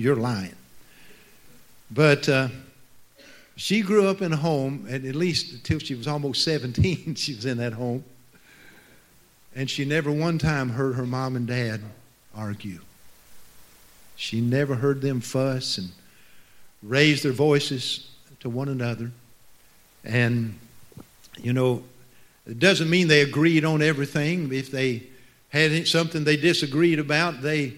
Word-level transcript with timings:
you're 0.00 0.16
lying. 0.16 0.54
But 1.90 2.26
uh, 2.26 2.48
she 3.54 3.82
grew 3.82 4.08
up 4.08 4.22
in 4.22 4.32
a 4.32 4.36
home, 4.36 4.86
and 4.88 5.04
at 5.04 5.14
least 5.14 5.52
until 5.52 5.78
she 5.78 5.94
was 5.94 6.06
almost 6.08 6.42
17, 6.44 7.16
she 7.16 7.34
was 7.34 7.44
in 7.44 7.58
that 7.58 7.74
home. 7.74 8.02
And 9.54 9.68
she 9.68 9.84
never 9.84 10.10
one 10.10 10.38
time 10.38 10.70
heard 10.70 10.94
her 10.94 11.04
mom 11.04 11.36
and 11.36 11.46
dad 11.46 11.82
argue. 12.34 12.80
She 14.16 14.40
never 14.40 14.76
heard 14.76 15.02
them 15.02 15.20
fuss 15.20 15.76
and 15.76 15.90
raise 16.82 17.22
their 17.22 17.32
voices 17.32 18.08
to 18.40 18.48
one 18.48 18.70
another. 18.70 19.10
And, 20.02 20.58
you 21.38 21.52
know, 21.52 21.82
it 22.46 22.58
doesn't 22.58 22.88
mean 22.88 23.08
they 23.08 23.20
agreed 23.20 23.66
on 23.66 23.82
everything. 23.82 24.50
If 24.50 24.70
they 24.70 25.02
had 25.50 25.86
something 25.86 26.24
they 26.24 26.36
disagreed 26.36 26.98
about, 26.98 27.42
they, 27.42 27.74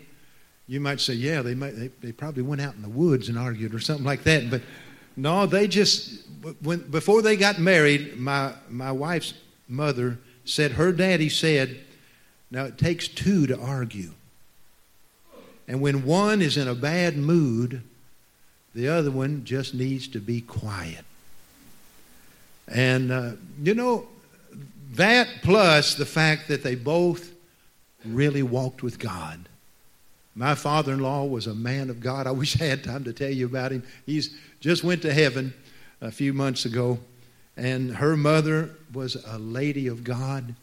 you 0.66 0.80
might 0.80 1.00
say, 1.00 1.14
yeah, 1.14 1.42
they, 1.42 1.54
might, 1.54 1.76
they, 1.76 1.88
they 2.00 2.12
probably 2.12 2.42
went 2.42 2.60
out 2.60 2.74
in 2.74 2.82
the 2.82 2.88
woods 2.88 3.28
and 3.28 3.38
argued 3.38 3.74
or 3.74 3.80
something 3.80 4.06
like 4.06 4.22
that. 4.24 4.50
But 4.50 4.62
no, 5.16 5.46
they 5.46 5.68
just, 5.68 6.26
when, 6.62 6.78
before 6.90 7.22
they 7.22 7.36
got 7.36 7.58
married, 7.58 8.18
my, 8.18 8.52
my 8.68 8.92
wife's 8.92 9.34
mother 9.68 10.18
said, 10.44 10.72
her 10.72 10.92
daddy 10.92 11.28
said, 11.28 11.80
now 12.50 12.64
it 12.64 12.78
takes 12.78 13.08
two 13.08 13.46
to 13.46 13.58
argue. 13.58 14.12
And 15.68 15.80
when 15.80 16.04
one 16.04 16.42
is 16.42 16.56
in 16.56 16.68
a 16.68 16.74
bad 16.74 17.16
mood, 17.16 17.82
the 18.74 18.88
other 18.88 19.10
one 19.10 19.44
just 19.44 19.74
needs 19.74 20.08
to 20.08 20.20
be 20.20 20.40
quiet. 20.40 21.04
And, 22.68 23.12
uh, 23.12 23.32
you 23.62 23.74
know, 23.74 24.06
that 24.94 25.28
plus 25.42 25.94
the 25.94 26.06
fact 26.06 26.48
that 26.48 26.62
they 26.62 26.74
both 26.74 27.32
really 28.04 28.42
walked 28.42 28.82
with 28.82 28.98
God. 28.98 29.48
My 30.34 30.54
father 30.54 30.94
in 30.94 31.00
law 31.00 31.24
was 31.24 31.46
a 31.46 31.54
man 31.54 31.90
of 31.90 32.00
God. 32.00 32.26
I 32.26 32.30
wish 32.30 32.60
I 32.60 32.64
had 32.64 32.84
time 32.84 33.04
to 33.04 33.12
tell 33.12 33.30
you 33.30 33.46
about 33.46 33.72
him. 33.72 33.82
He's 34.06 34.36
just 34.60 34.82
went 34.82 35.02
to 35.02 35.12
heaven 35.12 35.52
a 36.00 36.10
few 36.10 36.32
months 36.32 36.64
ago. 36.64 36.98
And 37.56 37.96
her 37.96 38.16
mother 38.16 38.70
was 38.94 39.16
a 39.26 39.38
lady 39.38 39.86
of 39.88 40.04
God. 40.04 40.54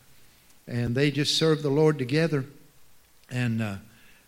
And 0.68 0.96
they 0.96 1.12
just 1.12 1.38
served 1.38 1.62
the 1.62 1.70
Lord 1.70 2.00
together. 2.00 2.46
And, 3.30 3.62
uh, 3.62 3.76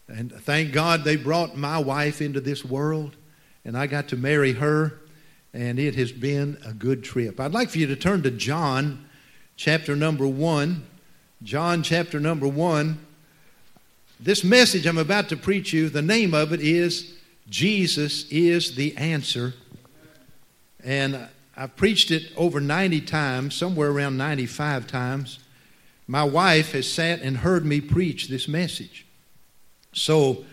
and 0.07 0.31
thank 0.31 0.73
God 0.73 1.03
they 1.03 1.15
brought 1.15 1.57
my 1.57 1.79
wife 1.79 2.21
into 2.21 2.39
this 2.39 2.63
world. 2.63 3.15
And 3.65 3.75
I 3.75 3.87
got 3.87 4.09
to 4.09 4.17
marry 4.17 4.53
her. 4.53 4.93
And 5.53 5.79
it 5.79 5.95
has 5.95 6.11
been 6.11 6.57
a 6.65 6.71
good 6.71 7.03
trip. 7.03 7.39
I'd 7.39 7.51
like 7.51 7.69
for 7.69 7.79
you 7.79 7.87
to 7.87 7.95
turn 7.95 8.21
to 8.23 8.31
John 8.31 9.05
chapter 9.55 9.95
number 9.95 10.27
1. 10.27 10.85
John 11.43 11.81
chapter 11.81 12.19
number 12.19 12.47
1. 12.47 12.99
This 14.23 14.43
message 14.43 14.85
I'm 14.85 14.99
about 14.99 15.29
to 15.29 15.35
preach 15.35 15.73
you, 15.73 15.89
the 15.89 16.03
name 16.03 16.35
of 16.35 16.53
it 16.53 16.61
is 16.61 17.15
Jesus 17.49 18.29
is 18.29 18.75
the 18.75 18.95
answer. 18.95 19.55
And 20.83 21.27
I've 21.57 21.75
preached 21.75 22.11
it 22.11 22.31
over 22.37 22.61
90 22.61 23.01
times, 23.01 23.55
somewhere 23.55 23.89
around 23.89 24.17
95 24.17 24.85
times. 24.85 25.39
My 26.05 26.23
wife 26.23 26.73
has 26.73 26.87
sat 26.87 27.21
and 27.21 27.37
heard 27.37 27.65
me 27.65 27.81
preach 27.81 28.27
this 28.27 28.47
message. 28.47 29.07
So, 29.91 30.45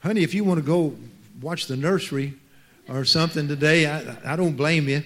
honey, 0.00 0.24
if 0.24 0.34
you 0.34 0.42
want 0.42 0.58
to 0.58 0.66
go 0.66 0.96
watch 1.40 1.68
the 1.68 1.76
nursery 1.76 2.34
or 2.88 3.04
something 3.04 3.46
today, 3.46 3.86
I, 3.86 4.32
I 4.32 4.34
don't 4.34 4.56
blame 4.56 4.88
you. 4.88 5.04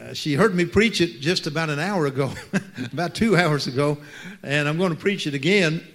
Uh, 0.00 0.14
she 0.14 0.32
heard 0.32 0.54
me 0.54 0.64
preach 0.64 1.02
it 1.02 1.20
just 1.20 1.46
about 1.46 1.68
an 1.68 1.80
hour 1.80 2.06
ago, 2.06 2.32
about 2.94 3.14
two 3.14 3.36
hours 3.36 3.66
ago, 3.66 3.98
and 4.42 4.66
I'm 4.66 4.78
going 4.78 4.94
to 4.94 4.98
preach 4.98 5.26
it 5.26 5.34
again. 5.34 5.86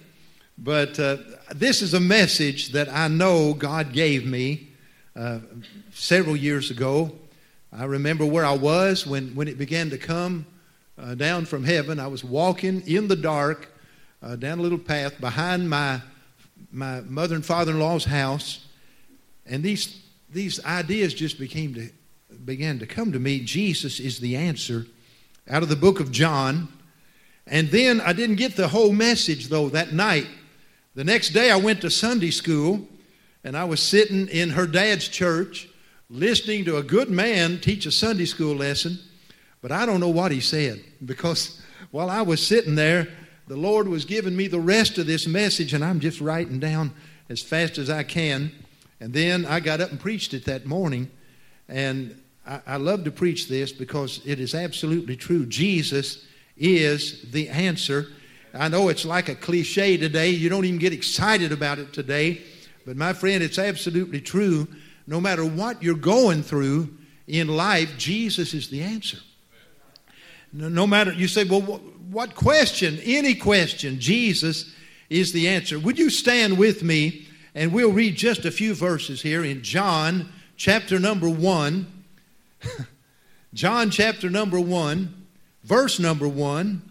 But 0.60 0.98
uh, 0.98 1.18
this 1.54 1.82
is 1.82 1.94
a 1.94 2.00
message 2.00 2.72
that 2.72 2.88
I 2.88 3.06
know 3.06 3.54
God 3.54 3.92
gave 3.92 4.26
me 4.26 4.68
uh, 5.14 5.38
several 5.92 6.36
years 6.36 6.72
ago. 6.72 7.12
I 7.72 7.84
remember 7.84 8.26
where 8.26 8.44
I 8.44 8.56
was 8.56 9.06
when, 9.06 9.36
when 9.36 9.46
it 9.46 9.56
began 9.56 9.88
to 9.90 9.98
come 9.98 10.46
uh, 10.98 11.14
down 11.14 11.44
from 11.44 11.62
heaven. 11.62 12.00
I 12.00 12.08
was 12.08 12.24
walking 12.24 12.82
in 12.88 13.06
the 13.06 13.14
dark 13.14 13.72
uh, 14.20 14.34
down 14.34 14.58
a 14.58 14.62
little 14.62 14.78
path 14.78 15.20
behind 15.20 15.70
my, 15.70 16.00
my 16.72 17.02
mother 17.02 17.36
and 17.36 17.46
father 17.46 17.70
in 17.70 17.78
law's 17.78 18.04
house, 18.04 18.66
and 19.46 19.62
these, 19.62 20.02
these 20.28 20.62
ideas 20.64 21.14
just 21.14 21.38
became 21.38 21.74
to, 21.74 21.88
began 22.44 22.80
to 22.80 22.86
come 22.86 23.12
to 23.12 23.20
me. 23.20 23.40
Jesus 23.40 24.00
is 24.00 24.18
the 24.18 24.34
answer 24.34 24.86
out 25.48 25.62
of 25.62 25.68
the 25.68 25.76
book 25.76 26.00
of 26.00 26.10
John. 26.10 26.68
And 27.46 27.68
then 27.68 28.00
I 28.00 28.12
didn't 28.12 28.36
get 28.36 28.56
the 28.56 28.68
whole 28.68 28.92
message, 28.92 29.48
though, 29.48 29.68
that 29.70 29.92
night. 29.92 30.26
The 30.98 31.04
next 31.04 31.28
day, 31.28 31.52
I 31.52 31.56
went 31.56 31.82
to 31.82 31.90
Sunday 31.90 32.32
school, 32.32 32.84
and 33.44 33.56
I 33.56 33.62
was 33.62 33.80
sitting 33.80 34.26
in 34.26 34.50
her 34.50 34.66
dad's 34.66 35.06
church 35.06 35.68
listening 36.10 36.64
to 36.64 36.78
a 36.78 36.82
good 36.82 37.08
man 37.08 37.60
teach 37.60 37.86
a 37.86 37.92
Sunday 37.92 38.24
school 38.24 38.56
lesson, 38.56 38.98
but 39.62 39.70
I 39.70 39.86
don't 39.86 40.00
know 40.00 40.08
what 40.08 40.32
he 40.32 40.40
said 40.40 40.82
because 41.04 41.62
while 41.92 42.10
I 42.10 42.22
was 42.22 42.44
sitting 42.44 42.74
there, 42.74 43.06
the 43.46 43.56
Lord 43.56 43.86
was 43.86 44.04
giving 44.04 44.34
me 44.34 44.48
the 44.48 44.58
rest 44.58 44.98
of 44.98 45.06
this 45.06 45.28
message, 45.28 45.72
and 45.72 45.84
I'm 45.84 46.00
just 46.00 46.20
writing 46.20 46.58
down 46.58 46.92
as 47.28 47.40
fast 47.42 47.78
as 47.78 47.90
I 47.90 48.02
can. 48.02 48.50
And 48.98 49.12
then 49.12 49.46
I 49.46 49.60
got 49.60 49.80
up 49.80 49.92
and 49.92 50.00
preached 50.00 50.34
it 50.34 50.46
that 50.46 50.66
morning, 50.66 51.12
and 51.68 52.20
I, 52.44 52.60
I 52.66 52.76
love 52.76 53.04
to 53.04 53.12
preach 53.12 53.46
this 53.46 53.70
because 53.70 54.20
it 54.26 54.40
is 54.40 54.52
absolutely 54.52 55.14
true. 55.14 55.46
Jesus 55.46 56.26
is 56.56 57.30
the 57.30 57.50
answer 57.50 58.08
I 58.58 58.68
know 58.68 58.88
it's 58.88 59.04
like 59.04 59.28
a 59.28 59.34
cliche 59.34 59.96
today. 59.96 60.30
You 60.30 60.48
don't 60.48 60.64
even 60.64 60.78
get 60.78 60.92
excited 60.92 61.52
about 61.52 61.78
it 61.78 61.92
today. 61.92 62.42
But 62.84 62.96
my 62.96 63.12
friend, 63.12 63.42
it's 63.42 63.58
absolutely 63.58 64.20
true. 64.20 64.66
No 65.06 65.20
matter 65.20 65.44
what 65.44 65.82
you're 65.82 65.94
going 65.94 66.42
through 66.42 66.90
in 67.26 67.48
life, 67.48 67.96
Jesus 67.96 68.54
is 68.54 68.68
the 68.68 68.82
answer. 68.82 69.18
No 70.52 70.86
matter, 70.86 71.12
you 71.12 71.28
say, 71.28 71.44
well, 71.44 71.60
what 71.60 72.34
question? 72.34 72.98
Any 73.04 73.34
question, 73.34 74.00
Jesus 74.00 74.74
is 75.10 75.32
the 75.32 75.48
answer. 75.48 75.78
Would 75.78 75.98
you 75.98 76.10
stand 76.10 76.58
with 76.58 76.82
me 76.82 77.26
and 77.54 77.72
we'll 77.72 77.92
read 77.92 78.16
just 78.16 78.44
a 78.44 78.50
few 78.50 78.74
verses 78.74 79.22
here 79.22 79.44
in 79.44 79.62
John 79.62 80.28
chapter 80.56 80.98
number 80.98 81.28
1. 81.28 81.86
John 83.54 83.90
chapter 83.90 84.28
number 84.30 84.60
1, 84.60 85.26
verse 85.64 85.98
number 85.98 86.28
1. 86.28 86.87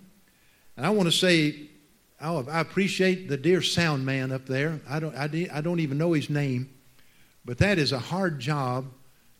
And 0.78 0.86
I 0.86 0.92
want 0.92 1.08
to 1.08 1.12
say, 1.12 1.56
I 2.22 2.62
appreciate 2.62 3.28
the 3.28 3.38
dear 3.38 3.62
sound 3.62 4.06
man 4.06 4.32
up 4.32 4.46
there. 4.46 4.80
I 4.88 5.00
don't, 5.00 5.16
I, 5.16 5.50
I 5.52 5.62
don't 5.62 5.80
even 5.80 5.98
know 5.98 6.14
his 6.14 6.30
name, 6.30 6.70
but 7.44 7.58
that 7.58 7.78
is 7.78 7.92
a 7.92 8.00
hard 8.00 8.40
job 8.40 8.86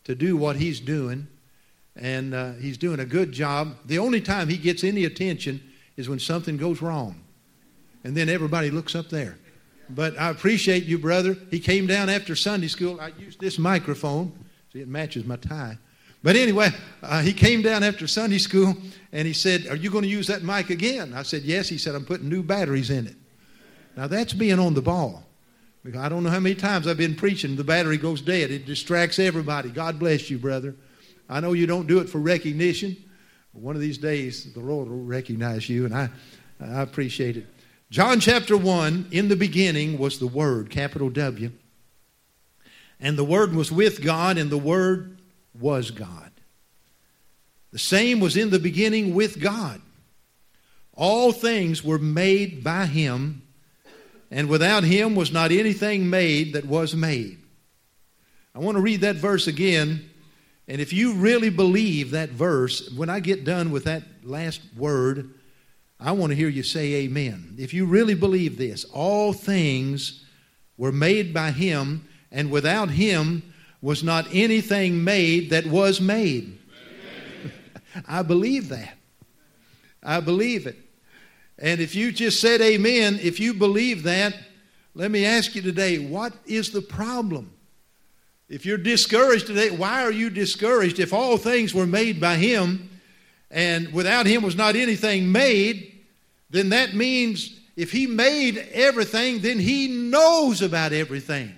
to 0.04 0.14
do 0.14 0.36
what 0.36 0.56
he's 0.56 0.80
doing, 0.80 1.28
and 1.96 2.34
uh, 2.34 2.52
he's 2.54 2.78
doing 2.78 3.00
a 3.00 3.04
good 3.04 3.32
job. 3.32 3.76
The 3.86 3.98
only 3.98 4.20
time 4.20 4.48
he 4.48 4.56
gets 4.56 4.82
any 4.82 5.04
attention 5.04 5.62
is 5.96 6.08
when 6.08 6.18
something 6.18 6.56
goes 6.56 6.82
wrong, 6.82 7.22
and 8.04 8.16
then 8.16 8.28
everybody 8.28 8.70
looks 8.70 8.94
up 8.94 9.08
there. 9.08 9.38
But 9.90 10.18
I 10.18 10.30
appreciate 10.30 10.84
you, 10.84 10.98
brother. 10.98 11.36
He 11.50 11.60
came 11.60 11.86
down 11.86 12.08
after 12.08 12.36
Sunday 12.36 12.68
school. 12.68 13.00
I 13.00 13.12
used 13.18 13.40
this 13.40 13.58
microphone. 13.58 14.32
See, 14.72 14.80
it 14.80 14.88
matches 14.88 15.24
my 15.24 15.36
tie. 15.36 15.78
But 16.22 16.36
anyway, 16.36 16.70
uh, 17.02 17.22
he 17.22 17.32
came 17.32 17.62
down 17.62 17.82
after 17.82 18.06
Sunday 18.06 18.38
school 18.38 18.76
and 19.12 19.26
he 19.26 19.32
said, 19.32 19.66
Are 19.68 19.76
you 19.76 19.90
going 19.90 20.02
to 20.02 20.10
use 20.10 20.26
that 20.26 20.42
mic 20.42 20.70
again? 20.70 21.14
I 21.14 21.22
said, 21.22 21.42
Yes. 21.42 21.68
He 21.68 21.78
said, 21.78 21.94
I'm 21.94 22.04
putting 22.04 22.28
new 22.28 22.42
batteries 22.42 22.90
in 22.90 23.06
it. 23.06 23.16
Now 23.96 24.06
that's 24.06 24.32
being 24.32 24.58
on 24.58 24.74
the 24.74 24.82
ball. 24.82 25.24
Because 25.84 26.00
I 26.00 26.08
don't 26.08 26.24
know 26.24 26.30
how 26.30 26.40
many 26.40 26.54
times 26.54 26.86
I've 26.86 26.96
been 26.96 27.14
preaching, 27.14 27.56
the 27.56 27.64
battery 27.64 27.96
goes 27.96 28.20
dead. 28.20 28.50
It 28.50 28.66
distracts 28.66 29.18
everybody. 29.18 29.70
God 29.70 29.98
bless 29.98 30.28
you, 30.28 30.38
brother. 30.38 30.74
I 31.28 31.40
know 31.40 31.52
you 31.52 31.66
don't 31.66 31.86
do 31.86 32.00
it 32.00 32.08
for 32.08 32.18
recognition, 32.18 32.96
but 33.52 33.62
one 33.62 33.76
of 33.76 33.80
these 33.80 33.98
days 33.98 34.52
the 34.52 34.60
Lord 34.60 34.88
will 34.88 35.04
recognize 35.04 35.68
you, 35.68 35.84
and 35.84 35.94
I, 35.94 36.10
I 36.60 36.82
appreciate 36.82 37.36
it. 37.36 37.46
John 37.90 38.20
chapter 38.20 38.56
1, 38.56 39.08
in 39.12 39.28
the 39.28 39.36
beginning 39.36 39.98
was 39.98 40.18
the 40.18 40.26
Word, 40.26 40.68
capital 40.68 41.10
W. 41.10 41.52
And 43.00 43.16
the 43.16 43.24
Word 43.24 43.54
was 43.54 43.70
with 43.70 44.02
God, 44.02 44.36
and 44.36 44.50
the 44.50 44.58
Word 44.58 45.17
was 45.60 45.90
God. 45.90 46.30
The 47.72 47.78
same 47.78 48.20
was 48.20 48.36
in 48.36 48.50
the 48.50 48.58
beginning 48.58 49.14
with 49.14 49.40
God. 49.40 49.80
All 50.94 51.32
things 51.32 51.84
were 51.84 51.98
made 51.98 52.64
by 52.64 52.86
him, 52.86 53.42
and 54.30 54.48
without 54.48 54.84
him 54.84 55.14
was 55.14 55.32
not 55.32 55.52
anything 55.52 56.10
made 56.10 56.54
that 56.54 56.66
was 56.66 56.94
made. 56.94 57.38
I 58.54 58.58
want 58.58 58.76
to 58.76 58.82
read 58.82 59.02
that 59.02 59.16
verse 59.16 59.46
again. 59.46 60.10
And 60.66 60.80
if 60.80 60.92
you 60.92 61.14
really 61.14 61.50
believe 61.50 62.10
that 62.10 62.30
verse, 62.30 62.90
when 62.90 63.08
I 63.08 63.20
get 63.20 63.44
done 63.44 63.70
with 63.70 63.84
that 63.84 64.02
last 64.24 64.60
word, 64.76 65.34
I 66.00 66.12
want 66.12 66.30
to 66.30 66.36
hear 66.36 66.48
you 66.48 66.62
say 66.62 66.94
amen. 66.94 67.54
If 67.58 67.72
you 67.72 67.86
really 67.86 68.14
believe 68.14 68.58
this, 68.58 68.84
all 68.84 69.32
things 69.32 70.24
were 70.76 70.92
made 70.92 71.32
by 71.32 71.52
him, 71.52 72.06
and 72.30 72.50
without 72.50 72.90
him 72.90 73.47
was 73.80 74.02
not 74.02 74.26
anything 74.32 75.04
made 75.04 75.50
that 75.50 75.66
was 75.66 76.00
made. 76.00 76.58
I 78.08 78.22
believe 78.22 78.68
that. 78.70 78.96
I 80.02 80.20
believe 80.20 80.66
it. 80.66 80.76
And 81.58 81.80
if 81.80 81.94
you 81.94 82.12
just 82.12 82.40
said 82.40 82.60
amen, 82.60 83.18
if 83.22 83.40
you 83.40 83.54
believe 83.54 84.04
that, 84.04 84.34
let 84.94 85.10
me 85.10 85.24
ask 85.24 85.54
you 85.54 85.62
today 85.62 85.98
what 85.98 86.32
is 86.46 86.70
the 86.70 86.82
problem? 86.82 87.52
If 88.48 88.64
you're 88.64 88.78
discouraged 88.78 89.46
today, 89.46 89.70
why 89.70 90.02
are 90.02 90.12
you 90.12 90.30
discouraged? 90.30 90.98
If 90.98 91.12
all 91.12 91.36
things 91.36 91.74
were 91.74 91.86
made 91.86 92.20
by 92.20 92.36
Him 92.36 92.88
and 93.50 93.92
without 93.92 94.26
Him 94.26 94.42
was 94.42 94.56
not 94.56 94.74
anything 94.74 95.30
made, 95.30 96.00
then 96.48 96.70
that 96.70 96.94
means 96.94 97.60
if 97.76 97.92
He 97.92 98.06
made 98.06 98.56
everything, 98.72 99.40
then 99.40 99.58
He 99.58 99.88
knows 99.88 100.62
about 100.62 100.92
everything. 100.92 101.54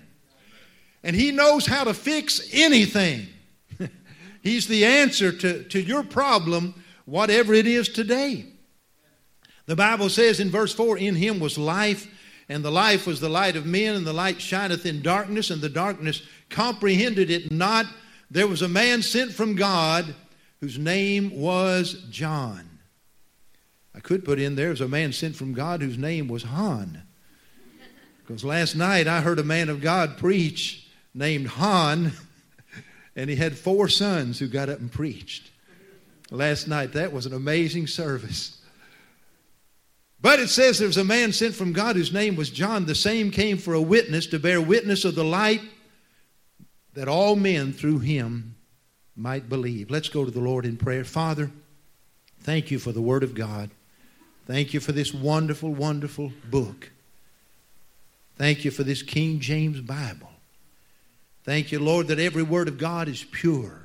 And 1.02 1.16
He 1.16 1.30
knows 1.30 1.66
how 1.66 1.84
to 1.84 1.94
fix 1.94 2.48
anything. 2.52 3.26
He's 4.42 4.66
the 4.66 4.84
answer 4.84 5.32
to, 5.32 5.64
to 5.64 5.80
your 5.80 6.02
problem, 6.02 6.74
whatever 7.04 7.54
it 7.54 7.66
is 7.66 7.88
today. 7.88 8.46
The 9.66 9.76
Bible 9.76 10.08
says 10.08 10.40
in 10.40 10.50
verse 10.50 10.74
4 10.74 10.98
In 10.98 11.14
Him 11.14 11.40
was 11.40 11.56
life, 11.56 12.08
and 12.48 12.64
the 12.64 12.72
life 12.72 13.06
was 13.06 13.20
the 13.20 13.28
light 13.28 13.56
of 13.56 13.66
men, 13.66 13.94
and 13.94 14.06
the 14.06 14.12
light 14.12 14.40
shineth 14.40 14.84
in 14.84 15.02
darkness, 15.02 15.50
and 15.50 15.62
the 15.62 15.68
darkness 15.68 16.22
comprehended 16.48 17.30
it 17.30 17.52
not. 17.52 17.86
There 18.30 18.48
was 18.48 18.62
a 18.62 18.68
man 18.68 19.02
sent 19.02 19.32
from 19.32 19.54
God 19.54 20.14
whose 20.60 20.78
name 20.78 21.30
was 21.38 22.04
John. 22.10 22.68
I 23.94 24.00
could 24.00 24.24
put 24.24 24.38
in 24.38 24.54
there 24.54 24.70
was 24.70 24.80
a 24.80 24.88
man 24.88 25.12
sent 25.12 25.36
from 25.36 25.52
God 25.52 25.82
whose 25.82 25.98
name 25.98 26.28
was 26.28 26.44
Han. 26.44 27.02
Because 28.18 28.44
last 28.44 28.76
night 28.76 29.08
I 29.08 29.20
heard 29.20 29.38
a 29.38 29.44
man 29.44 29.68
of 29.68 29.80
God 29.80 30.16
preach 30.16 30.89
named 31.14 31.48
Han, 31.48 32.12
and 33.16 33.30
he 33.30 33.36
had 33.36 33.56
four 33.56 33.88
sons 33.88 34.38
who 34.38 34.48
got 34.48 34.68
up 34.68 34.80
and 34.80 34.90
preached. 34.90 35.50
Last 36.30 36.68
night, 36.68 36.92
that 36.92 37.12
was 37.12 37.26
an 37.26 37.32
amazing 37.32 37.86
service. 37.86 38.60
But 40.22 40.38
it 40.38 40.48
says 40.48 40.78
there 40.78 40.86
was 40.86 40.96
a 40.96 41.04
man 41.04 41.32
sent 41.32 41.54
from 41.54 41.72
God 41.72 41.96
whose 41.96 42.12
name 42.12 42.36
was 42.36 42.50
John. 42.50 42.86
The 42.86 42.94
same 42.94 43.30
came 43.30 43.56
for 43.56 43.74
a 43.74 43.80
witness 43.80 44.26
to 44.28 44.38
bear 44.38 44.60
witness 44.60 45.04
of 45.04 45.14
the 45.14 45.24
light 45.24 45.62
that 46.94 47.08
all 47.08 47.36
men 47.36 47.72
through 47.72 48.00
him 48.00 48.56
might 49.16 49.48
believe. 49.48 49.90
Let's 49.90 50.08
go 50.08 50.24
to 50.24 50.30
the 50.30 50.40
Lord 50.40 50.66
in 50.66 50.76
prayer. 50.76 51.04
Father, 51.04 51.50
thank 52.40 52.70
you 52.70 52.78
for 52.78 52.92
the 52.92 53.02
Word 53.02 53.22
of 53.22 53.34
God. 53.34 53.70
Thank 54.46 54.74
you 54.74 54.80
for 54.80 54.92
this 54.92 55.14
wonderful, 55.14 55.72
wonderful 55.72 56.32
book. 56.50 56.90
Thank 58.36 58.64
you 58.64 58.70
for 58.70 58.82
this 58.82 59.02
King 59.02 59.38
James 59.38 59.80
Bible. 59.80 60.29
Thank 61.50 61.72
you, 61.72 61.80
Lord, 61.80 62.06
that 62.06 62.20
every 62.20 62.44
word 62.44 62.68
of 62.68 62.78
God 62.78 63.08
is 63.08 63.24
pure 63.24 63.82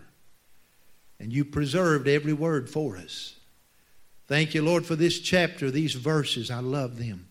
and 1.19 1.33
you 1.33 1.43
preserved 1.43 2.07
every 2.07 2.31
word 2.31 2.69
for 2.69 2.95
us. 2.95 3.37
Thank 4.27 4.53
you, 4.53 4.61
Lord, 4.61 4.85
for 4.85 4.95
this 4.95 5.19
chapter, 5.19 5.71
these 5.71 5.95
verses. 5.95 6.51
I 6.51 6.59
love 6.59 6.99
them. 6.99 7.27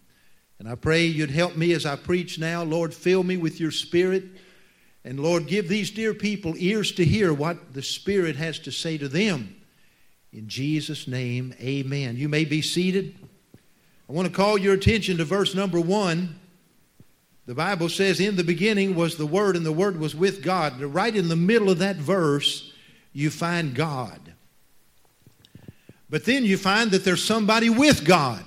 And 0.59 0.69
I 0.69 0.75
pray 0.75 1.05
you'd 1.05 1.31
help 1.31 1.57
me 1.57 1.73
as 1.73 1.87
I 1.87 1.95
preach 1.95 2.37
now. 2.37 2.65
Lord, 2.65 2.93
fill 2.93 3.23
me 3.23 3.37
with 3.37 3.61
your 3.61 3.71
Spirit. 3.71 4.25
And 5.05 5.21
Lord, 5.21 5.47
give 5.47 5.69
these 5.69 5.93
dear 5.93 6.13
people 6.13 6.55
ears 6.57 6.91
to 6.95 7.05
hear 7.05 7.33
what 7.33 7.73
the 7.73 7.81
Spirit 7.81 8.35
has 8.35 8.59
to 8.59 8.73
say 8.73 8.99
to 8.99 9.07
them. 9.07 9.55
In 10.33 10.49
Jesus' 10.49 11.07
name, 11.07 11.55
amen. 11.61 12.17
You 12.17 12.29
may 12.29 12.45
be 12.45 12.61
seated. 12.61 13.15
I 14.09 14.13
want 14.13 14.27
to 14.27 14.35
call 14.35 14.59
your 14.59 14.75
attention 14.75 15.19
to 15.19 15.25
verse 15.25 15.55
number 15.55 15.81
one. 15.81 16.41
The 17.47 17.55
Bible 17.55 17.89
says, 17.89 18.21
In 18.21 18.37
the 18.37 18.45
beginning 18.45 18.95
was 18.95 19.17
the 19.17 19.27
Word, 19.27 19.57
and 19.57 19.67
the 19.67 19.73
Word 19.73 20.01
was 20.01 20.15
with 20.15 20.43
God. 20.43 20.81
Right 20.81 21.15
in 21.15 21.29
the 21.29 21.37
middle 21.37 21.71
of 21.71 21.79
that 21.79 21.97
verse, 21.97 22.73
you 23.13 23.31
find 23.31 23.75
God. 23.75 24.21
But 26.09 26.25
then 26.25 26.45
you 26.45 26.57
find 26.57 26.91
that 26.93 27.05
there's 27.05 27.25
somebody 27.25 27.69
with 27.69 28.05
God. 28.05 28.45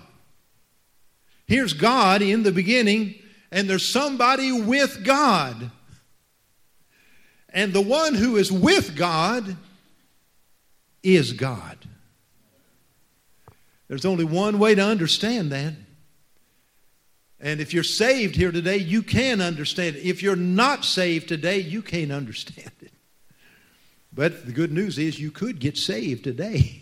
Here's 1.45 1.73
God 1.73 2.21
in 2.21 2.43
the 2.43 2.51
beginning, 2.51 3.15
and 3.51 3.69
there's 3.69 3.87
somebody 3.87 4.51
with 4.51 5.03
God. 5.03 5.71
And 7.49 7.73
the 7.73 7.81
one 7.81 8.13
who 8.13 8.35
is 8.37 8.51
with 8.51 8.95
God 8.95 9.55
is 11.03 11.33
God. 11.33 11.77
There's 13.87 14.05
only 14.05 14.25
one 14.25 14.59
way 14.59 14.75
to 14.75 14.83
understand 14.83 15.51
that. 15.51 15.73
And 17.39 17.61
if 17.61 17.73
you're 17.73 17.83
saved 17.83 18.35
here 18.35 18.51
today, 18.51 18.77
you 18.77 19.03
can 19.03 19.41
understand 19.41 19.95
it. 19.95 20.03
If 20.03 20.23
you're 20.23 20.35
not 20.35 20.83
saved 20.83 21.27
today, 21.27 21.59
you 21.59 21.81
can't 21.81 22.11
understand 22.11 22.71
it. 22.81 22.91
But 24.11 24.47
the 24.47 24.51
good 24.51 24.71
news 24.71 24.97
is 24.97 25.19
you 25.19 25.29
could 25.29 25.59
get 25.59 25.77
saved 25.77 26.23
today. 26.23 26.81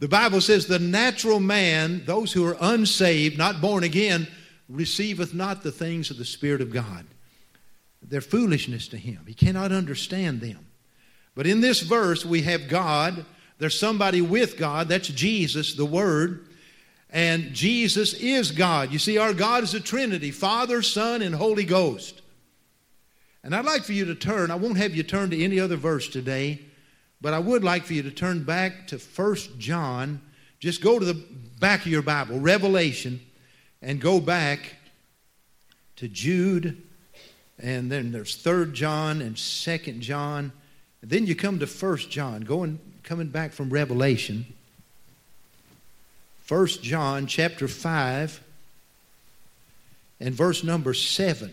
The 0.00 0.08
Bible 0.08 0.40
says, 0.40 0.66
The 0.66 0.78
natural 0.78 1.40
man, 1.40 2.04
those 2.06 2.32
who 2.32 2.46
are 2.46 2.56
unsaved, 2.60 3.36
not 3.36 3.60
born 3.60 3.84
again, 3.84 4.28
receiveth 4.68 5.34
not 5.34 5.62
the 5.62 5.72
things 5.72 6.10
of 6.10 6.18
the 6.18 6.24
Spirit 6.24 6.60
of 6.60 6.72
God. 6.72 7.06
They're 8.00 8.20
foolishness 8.20 8.88
to 8.88 8.96
him. 8.96 9.24
He 9.26 9.34
cannot 9.34 9.72
understand 9.72 10.40
them. 10.40 10.66
But 11.34 11.46
in 11.46 11.60
this 11.60 11.82
verse, 11.82 12.24
we 12.24 12.42
have 12.42 12.68
God. 12.68 13.26
There's 13.58 13.78
somebody 13.78 14.20
with 14.20 14.56
God. 14.56 14.88
That's 14.88 15.08
Jesus, 15.08 15.74
the 15.74 15.84
Word. 15.84 16.47
And 17.10 17.52
Jesus 17.54 18.14
is 18.14 18.50
God. 18.50 18.92
You 18.92 18.98
see, 18.98 19.16
our 19.18 19.32
God 19.32 19.62
is 19.62 19.74
a 19.74 19.80
Trinity 19.80 20.30
Father, 20.30 20.82
Son, 20.82 21.22
and 21.22 21.34
Holy 21.34 21.64
Ghost. 21.64 22.20
And 23.42 23.54
I'd 23.54 23.64
like 23.64 23.84
for 23.84 23.92
you 23.92 24.04
to 24.06 24.14
turn, 24.14 24.50
I 24.50 24.56
won't 24.56 24.76
have 24.76 24.94
you 24.94 25.02
turn 25.02 25.30
to 25.30 25.42
any 25.42 25.58
other 25.58 25.76
verse 25.76 26.08
today, 26.08 26.60
but 27.20 27.32
I 27.32 27.38
would 27.38 27.64
like 27.64 27.84
for 27.84 27.94
you 27.94 28.02
to 28.02 28.10
turn 28.10 28.44
back 28.44 28.88
to 28.88 28.98
1 28.98 29.36
John. 29.58 30.20
Just 30.60 30.82
go 30.82 30.98
to 30.98 31.04
the 31.04 31.24
back 31.58 31.80
of 31.80 31.86
your 31.86 32.02
Bible, 32.02 32.40
Revelation, 32.40 33.20
and 33.80 34.00
go 34.00 34.20
back 34.20 34.74
to 35.96 36.08
Jude 36.08 36.82
and 37.58 37.90
then 37.90 38.12
there's 38.12 38.36
third 38.36 38.72
john 38.74 39.20
and 39.20 39.38
second 39.38 40.00
john 40.00 40.52
and 41.02 41.10
then 41.10 41.26
you 41.26 41.34
come 41.34 41.58
to 41.58 41.66
first 41.66 42.10
john 42.10 42.40
going 42.42 42.78
coming 43.02 43.28
back 43.28 43.52
from 43.52 43.70
revelation 43.70 44.46
first 46.48 46.82
john 46.82 47.26
chapter 47.26 47.68
5 47.68 48.42
and 50.18 50.34
verse 50.34 50.64
number 50.64 50.94
7 50.94 51.52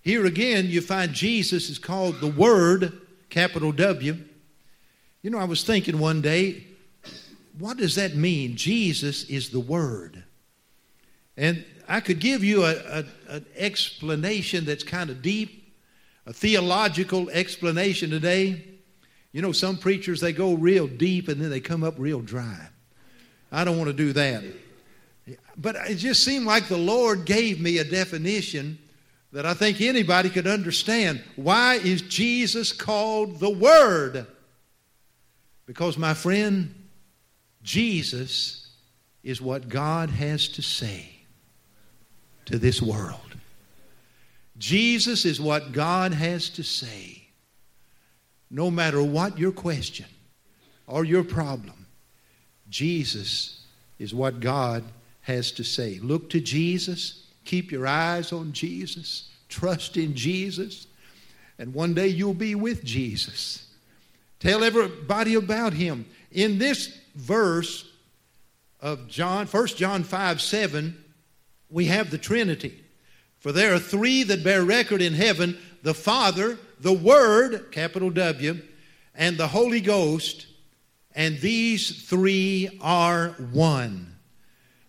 here 0.00 0.24
again 0.26 0.66
you 0.66 0.80
find 0.80 1.12
jesus 1.12 1.68
is 1.68 1.76
called 1.76 2.20
the 2.20 2.28
word 2.28 3.00
capital 3.30 3.72
w 3.72 4.16
you 5.22 5.30
know 5.30 5.38
i 5.38 5.44
was 5.44 5.64
thinking 5.64 5.98
one 5.98 6.20
day 6.20 6.64
what 7.58 7.76
does 7.76 7.96
that 7.96 8.14
mean 8.14 8.54
jesus 8.54 9.24
is 9.24 9.50
the 9.50 9.58
word 9.58 10.22
and 11.36 11.64
I 11.88 12.00
could 12.00 12.20
give 12.20 12.44
you 12.44 12.64
a, 12.64 12.74
a, 12.74 13.04
an 13.28 13.46
explanation 13.56 14.66
that's 14.66 14.84
kind 14.84 15.08
of 15.08 15.22
deep, 15.22 15.72
a 16.26 16.34
theological 16.34 17.30
explanation 17.30 18.10
today. 18.10 18.62
You 19.32 19.40
know, 19.40 19.52
some 19.52 19.78
preachers, 19.78 20.20
they 20.20 20.32
go 20.32 20.52
real 20.52 20.86
deep 20.86 21.28
and 21.28 21.40
then 21.40 21.48
they 21.48 21.60
come 21.60 21.82
up 21.82 21.94
real 21.96 22.20
dry. 22.20 22.68
I 23.50 23.64
don't 23.64 23.78
want 23.78 23.88
to 23.88 23.94
do 23.94 24.12
that. 24.12 24.44
But 25.56 25.76
it 25.88 25.96
just 25.96 26.24
seemed 26.24 26.46
like 26.46 26.68
the 26.68 26.78
Lord 26.78 27.24
gave 27.24 27.60
me 27.60 27.78
a 27.78 27.84
definition 27.84 28.78
that 29.32 29.44
I 29.44 29.54
think 29.54 29.80
anybody 29.80 30.30
could 30.30 30.46
understand. 30.46 31.22
Why 31.36 31.74
is 31.74 32.02
Jesus 32.02 32.72
called 32.72 33.40
the 33.40 33.50
Word? 33.50 34.26
Because, 35.66 35.98
my 35.98 36.14
friend, 36.14 36.74
Jesus 37.62 38.68
is 39.22 39.42
what 39.42 39.68
God 39.68 40.08
has 40.08 40.48
to 40.48 40.62
say 40.62 41.10
to 42.46 42.58
this 42.58 42.80
world. 42.80 43.20
Jesus 44.56 45.26
is 45.26 45.40
what 45.40 45.72
God 45.72 46.14
has 46.14 46.48
to 46.50 46.62
say. 46.62 47.22
No 48.50 48.70
matter 48.70 49.02
what 49.02 49.38
your 49.38 49.52
question 49.52 50.06
or 50.86 51.04
your 51.04 51.22
problem, 51.22 51.77
Jesus 52.70 53.60
is 53.98 54.14
what 54.14 54.40
God 54.40 54.84
has 55.22 55.52
to 55.52 55.64
say. 55.64 55.98
Look 56.02 56.30
to 56.30 56.40
Jesus. 56.40 57.24
Keep 57.44 57.72
your 57.72 57.86
eyes 57.86 58.32
on 58.32 58.52
Jesus. 58.52 59.28
Trust 59.48 59.96
in 59.96 60.14
Jesus. 60.14 60.86
And 61.58 61.74
one 61.74 61.94
day 61.94 62.08
you'll 62.08 62.34
be 62.34 62.54
with 62.54 62.84
Jesus. 62.84 63.66
Tell 64.40 64.62
everybody 64.62 65.34
about 65.34 65.72
him. 65.72 66.06
In 66.30 66.58
this 66.58 66.96
verse 67.14 67.90
of 68.80 69.08
John, 69.08 69.46
1 69.46 69.66
John 69.68 70.04
5 70.04 70.40
7, 70.40 71.04
we 71.70 71.86
have 71.86 72.10
the 72.10 72.18
Trinity. 72.18 72.84
For 73.38 73.52
there 73.52 73.74
are 73.74 73.78
three 73.78 74.22
that 74.24 74.44
bear 74.44 74.64
record 74.64 75.02
in 75.02 75.14
heaven 75.14 75.58
the 75.82 75.94
Father, 75.94 76.58
the 76.80 76.92
Word, 76.92 77.70
capital 77.70 78.10
W, 78.10 78.60
and 79.14 79.38
the 79.38 79.48
Holy 79.48 79.80
Ghost, 79.80 80.47
and 81.14 81.38
these 81.40 82.02
three 82.02 82.78
are 82.80 83.28
one. 83.52 84.14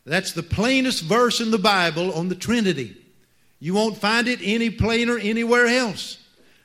That's 0.06 0.34
the 0.34 0.44
plainest 0.44 1.04
verse 1.04 1.40
in 1.40 1.52
the 1.52 1.58
Bible 1.58 2.14
on 2.14 2.30
the 2.30 2.36
Trinity. 2.36 2.98
You 3.60 3.74
won't 3.74 3.98
find 3.98 4.28
it 4.28 4.40
any 4.42 4.70
plainer 4.70 5.18
anywhere 5.18 5.68
else. 5.68 6.18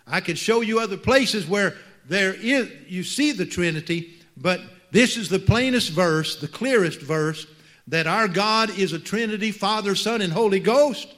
I 0.07 0.21
could 0.21 0.39
show 0.39 0.61
you 0.61 0.81
other 0.81 0.97
places 0.97 1.47
where 1.47 1.75
there 2.07 2.35
is 2.35 2.71
you 2.87 3.03
see 3.03 3.33
the 3.33 3.47
Trinity, 3.47 4.15
but 4.37 4.61
this 4.91 5.17
is 5.17 5.29
the 5.29 5.39
plainest 5.39 5.91
verse, 5.91 6.37
the 6.37 6.49
clearest 6.49 7.01
verse, 7.01 7.47
that 7.89 8.07
our 8.07 8.29
God 8.29 8.79
is 8.79 8.93
a 8.93 8.99
Trinity, 8.99 9.51
Father, 9.51 9.95
Son, 9.95 10.21
and 10.21 10.33
Holy 10.33 10.61
Ghost. 10.61 11.09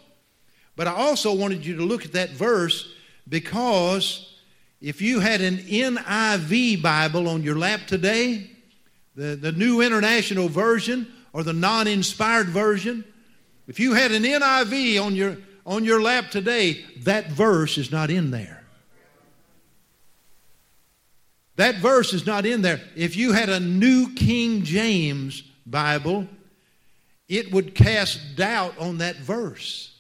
But 0.77 0.87
I 0.87 0.93
also 0.93 1.35
wanted 1.35 1.65
you 1.65 1.77
to 1.77 1.83
look 1.83 2.05
at 2.05 2.13
that 2.13 2.31
verse 2.31 2.93
because 3.29 4.36
if 4.81 5.01
you 5.01 5.21
had 5.21 5.41
an 5.41 5.59
NIV 5.59 6.83
Bible 6.83 7.29
on 7.29 7.43
your 7.43 7.57
lap 7.57 7.81
today, 7.87 8.51
the, 9.15 9.37
the 9.37 9.53
New 9.53 9.81
International 9.81 10.49
Version 10.49 11.11
or 11.33 11.43
the 11.43 11.53
non 11.53 11.87
inspired 11.87 12.49
version, 12.49 13.05
if 13.67 13.81
you 13.81 13.95
had 13.95 14.13
an 14.13 14.23
NIV 14.23 15.03
on 15.03 15.15
your, 15.15 15.39
on 15.65 15.85
your 15.85 16.01
lap 16.01 16.31
today, 16.31 16.85
that 17.01 17.31
verse 17.31 17.79
is 17.79 17.91
not 17.91 18.11
in 18.11 18.31
there. 18.31 18.65
That 21.57 21.77
verse 21.77 22.13
is 22.13 22.27
not 22.27 22.45
in 22.45 22.61
there. 22.61 22.81
If 22.95 23.17
you 23.17 23.33
had 23.33 23.49
a 23.49 23.59
New 23.59 24.15
King 24.15 24.63
James 24.63 25.43
Bible, 25.65 26.29
it 27.29 27.51
would 27.51 27.75
cast 27.75 28.37
doubt 28.37 28.79
on 28.79 28.99
that 28.99 29.17
verse, 29.17 29.97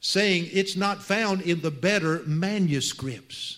saying 0.00 0.48
it's 0.50 0.76
not 0.76 1.02
found 1.02 1.42
in 1.42 1.60
the 1.60 1.70
better 1.70 2.22
manuscripts. 2.26 3.57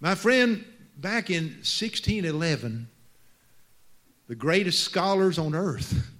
My 0.00 0.14
friend, 0.14 0.64
back 0.96 1.30
in 1.30 1.44
1611, 1.44 2.88
the 4.28 4.34
greatest 4.34 4.84
scholars 4.84 5.38
on 5.38 5.54
earth 5.54 6.10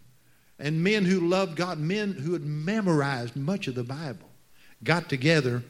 and 0.59 0.83
men 0.83 1.05
who 1.05 1.29
loved 1.29 1.57
God, 1.57 1.79
men 1.79 2.13
who 2.13 2.33
had 2.33 2.43
memorized 2.43 3.37
much 3.37 3.69
of 3.69 3.75
the 3.75 3.85
Bible, 3.85 4.29
got 4.83 5.09
together 5.09 5.63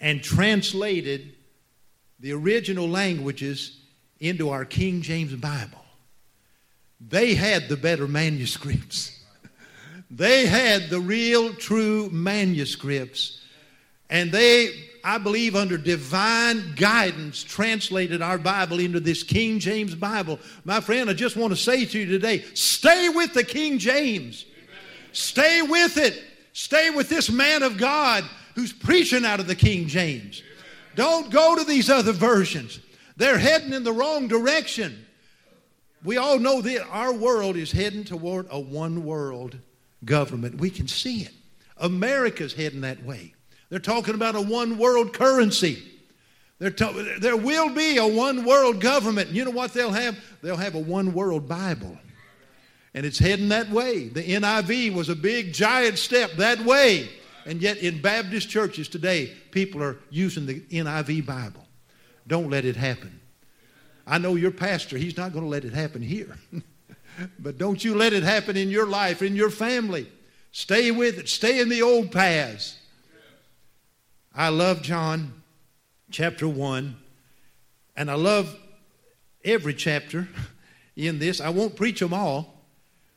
and 0.00 0.22
translated 0.22 1.34
the 2.20 2.32
original 2.32 2.88
languages 2.88 3.80
into 4.18 4.50
our 4.50 4.64
King 4.64 5.02
James 5.02 5.34
Bible. 5.34 5.84
They 7.00 7.34
had 7.34 7.68
the 7.68 7.76
better 7.76 8.08
manuscripts. 8.08 9.22
they 10.10 10.46
had 10.46 10.90
the 10.90 11.00
real, 11.00 11.54
true 11.54 12.10
manuscripts. 12.10 13.40
And 14.10 14.32
they, 14.32 14.72
I 15.08 15.16
believe, 15.16 15.56
under 15.56 15.78
divine 15.78 16.74
guidance, 16.76 17.42
translated 17.42 18.20
our 18.20 18.36
Bible 18.36 18.78
into 18.78 19.00
this 19.00 19.22
King 19.22 19.58
James 19.58 19.94
Bible. 19.94 20.38
My 20.66 20.82
friend, 20.82 21.08
I 21.08 21.14
just 21.14 21.34
want 21.34 21.50
to 21.50 21.56
say 21.56 21.86
to 21.86 21.98
you 21.98 22.04
today 22.04 22.42
stay 22.52 23.08
with 23.08 23.32
the 23.32 23.42
King 23.42 23.78
James. 23.78 24.44
Stay 25.12 25.62
with 25.62 25.96
it. 25.96 26.22
Stay 26.52 26.90
with 26.90 27.08
this 27.08 27.30
man 27.30 27.62
of 27.62 27.78
God 27.78 28.22
who's 28.54 28.70
preaching 28.70 29.24
out 29.24 29.40
of 29.40 29.46
the 29.46 29.54
King 29.54 29.86
James. 29.86 30.42
Don't 30.94 31.30
go 31.30 31.56
to 31.56 31.64
these 31.64 31.88
other 31.88 32.12
versions. 32.12 32.78
They're 33.16 33.38
heading 33.38 33.72
in 33.72 33.84
the 33.84 33.92
wrong 33.94 34.28
direction. 34.28 35.06
We 36.04 36.18
all 36.18 36.38
know 36.38 36.60
that 36.60 36.86
our 36.86 37.14
world 37.14 37.56
is 37.56 37.72
heading 37.72 38.04
toward 38.04 38.46
a 38.50 38.60
one 38.60 39.06
world 39.06 39.56
government. 40.04 40.56
We 40.56 40.68
can 40.68 40.86
see 40.86 41.22
it. 41.22 41.32
America's 41.78 42.52
heading 42.52 42.82
that 42.82 43.02
way. 43.02 43.32
They're 43.70 43.78
talking 43.78 44.14
about 44.14 44.34
a 44.34 44.40
one 44.40 44.78
world 44.78 45.12
currency. 45.12 45.82
There 46.58 47.36
will 47.36 47.70
be 47.70 47.98
a 47.98 48.06
one 48.06 48.44
world 48.44 48.80
government. 48.80 49.30
You 49.30 49.44
know 49.44 49.50
what 49.50 49.72
they'll 49.72 49.92
have? 49.92 50.18
They'll 50.42 50.56
have 50.56 50.74
a 50.74 50.80
one 50.80 51.12
world 51.12 51.48
Bible. 51.48 51.96
And 52.94 53.06
it's 53.06 53.18
heading 53.18 53.50
that 53.50 53.70
way. 53.70 54.08
The 54.08 54.22
NIV 54.22 54.94
was 54.94 55.08
a 55.08 55.14
big, 55.14 55.52
giant 55.52 55.98
step 55.98 56.32
that 56.32 56.60
way. 56.64 57.08
And 57.46 57.62
yet, 57.62 57.78
in 57.78 58.02
Baptist 58.02 58.48
churches 58.48 58.88
today, 58.88 59.32
people 59.52 59.82
are 59.82 59.98
using 60.10 60.46
the 60.46 60.60
NIV 60.60 61.24
Bible. 61.24 61.66
Don't 62.26 62.50
let 62.50 62.64
it 62.64 62.76
happen. 62.76 63.20
I 64.06 64.18
know 64.18 64.34
your 64.34 64.50
pastor, 64.50 64.96
he's 64.96 65.16
not 65.16 65.32
going 65.32 65.44
to 65.44 65.50
let 65.50 65.64
it 65.64 65.72
happen 65.72 66.02
here. 66.02 66.36
but 67.38 67.58
don't 67.58 67.84
you 67.84 67.94
let 67.94 68.12
it 68.12 68.22
happen 68.22 68.56
in 68.56 68.70
your 68.70 68.86
life, 68.86 69.22
in 69.22 69.36
your 69.36 69.50
family. 69.50 70.10
Stay 70.50 70.90
with 70.90 71.18
it, 71.18 71.28
stay 71.28 71.60
in 71.60 71.68
the 71.68 71.82
old 71.82 72.10
paths. 72.10 72.77
I 74.34 74.48
love 74.48 74.82
John 74.82 75.42
chapter 76.10 76.46
1, 76.46 76.96
and 77.96 78.10
I 78.10 78.14
love 78.14 78.54
every 79.44 79.74
chapter 79.74 80.28
in 80.96 81.18
this. 81.18 81.40
I 81.40 81.48
won't 81.50 81.76
preach 81.76 82.00
them 82.00 82.14
all, 82.14 82.62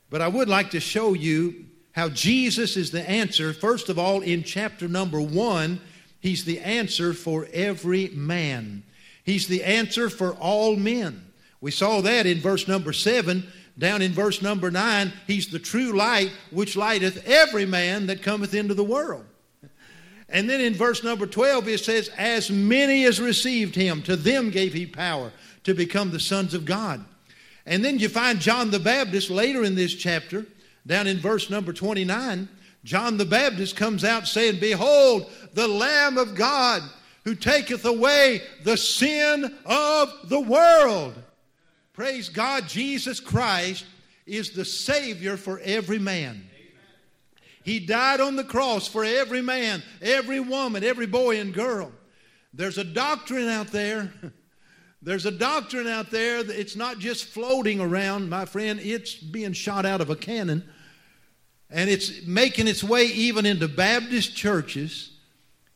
but 0.10 0.22
I 0.22 0.28
would 0.28 0.50
like 0.50 0.72
to 0.72 0.80
show 0.80 1.14
you 1.14 1.66
how 1.92 2.10
Jesus 2.10 2.78
is 2.78 2.92
the 2.92 3.08
answer. 3.10 3.54
First 3.54 3.90
of 3.90 4.00
all, 4.00 4.22
in 4.22 4.44
chapter 4.44 4.88
number 4.88 5.22
one, 5.22 5.82
he's 6.20 6.46
the 6.46 6.60
answer 6.60 7.14
for 7.14 7.48
every 7.52 8.10
man. 8.10 8.84
He's 9.24 9.48
the 9.48 9.64
answer 9.64 10.10
for 10.10 10.34
all 10.34 10.76
men. 10.76 11.26
We 11.60 11.72
saw 11.72 12.02
that 12.02 12.26
in 12.26 12.40
verse 12.40 12.68
number 12.68 12.94
seven. 12.94 13.46
Down 13.78 14.02
in 14.02 14.12
verse 14.12 14.42
number 14.42 14.70
nine, 14.72 15.14
he's 15.28 15.48
the 15.48 15.60
true 15.60 15.94
light 15.94 16.32
which 16.52 16.76
lighteth 16.76 17.26
every 17.28 17.66
man 17.66 18.08
that 18.08 18.24
cometh 18.24 18.54
into 18.54 18.74
the 18.74 18.84
world. 18.84 19.26
And 20.32 20.50
then 20.50 20.62
in 20.62 20.74
verse 20.74 21.04
number 21.04 21.28
12, 21.28 21.68
it 21.68 21.80
says, 21.80 22.10
As 22.18 22.50
many 22.50 23.06
as 23.06 23.20
received 23.20 23.76
him, 23.76 24.02
to 24.04 24.16
them 24.16 24.50
gave 24.50 24.74
he 24.74 24.86
power 24.86 25.32
to 25.66 25.74
become 25.74 26.12
the 26.12 26.20
sons 26.20 26.54
of 26.54 26.66
God. 26.66 27.04
And 27.66 27.84
then 27.84 28.00
you 28.00 28.10
find 28.10 28.40
John 28.40 28.72
the 28.72 28.80
Baptist 28.80 29.30
later 29.30 29.64
in 29.64 29.76
this 29.76 29.94
chapter 29.94 30.46
down 30.88 31.08
in 31.08 31.20
verse 31.20 31.50
number 31.50 31.74
29, 31.74 32.50
John 32.84 33.18
the 33.18 33.26
Baptist 33.26 33.76
comes 33.76 34.04
out 34.04 34.28
saying, 34.28 34.60
Behold, 34.60 35.30
the 35.54 35.68
Lamb 35.68 36.18
of 36.18 36.34
God 36.36 36.82
who 37.24 37.36
taketh 37.36 37.86
away 37.86 38.42
the 38.64 38.78
sin 38.78 39.56
of 39.66 40.12
the 40.26 40.40
world. 40.40 41.14
Praise 41.94 42.30
God, 42.30 42.68
Jesus 42.68 43.20
Christ 43.20 43.86
is 44.26 44.52
the 44.52 44.66
Savior 44.66 45.38
for 45.38 45.60
every 45.60 46.00
man. 46.00 46.48
He 47.64 47.80
died 47.80 48.20
on 48.20 48.36
the 48.36 48.44
cross 48.44 48.88
for 48.88 49.04
every 49.04 49.42
man, 49.42 49.84
every 50.02 50.40
woman, 50.40 50.84
every 50.84 51.06
boy 51.06 51.40
and 51.40 51.54
girl. 51.54 51.92
There's 52.54 52.78
a 52.78 52.84
doctrine 52.84 53.48
out 53.48 53.68
there. 53.68 54.12
There's 55.04 55.26
a 55.26 55.32
doctrine 55.32 55.88
out 55.88 56.12
there 56.12 56.44
that 56.44 56.60
it's 56.60 56.76
not 56.76 57.00
just 57.00 57.26
floating 57.26 57.80
around, 57.80 58.30
my 58.30 58.46
friend, 58.46 58.80
it's 58.80 59.16
being 59.16 59.54
shot 59.54 59.84
out 59.84 60.00
of 60.00 60.12
a 60.12 60.16
cannon. 60.16 60.64
And 61.72 61.90
it's 61.90 62.26
making 62.28 62.68
its 62.68 62.84
way 62.84 63.06
even 63.06 63.46
into 63.46 63.68
Baptist 63.68 64.36
churches. 64.36 65.12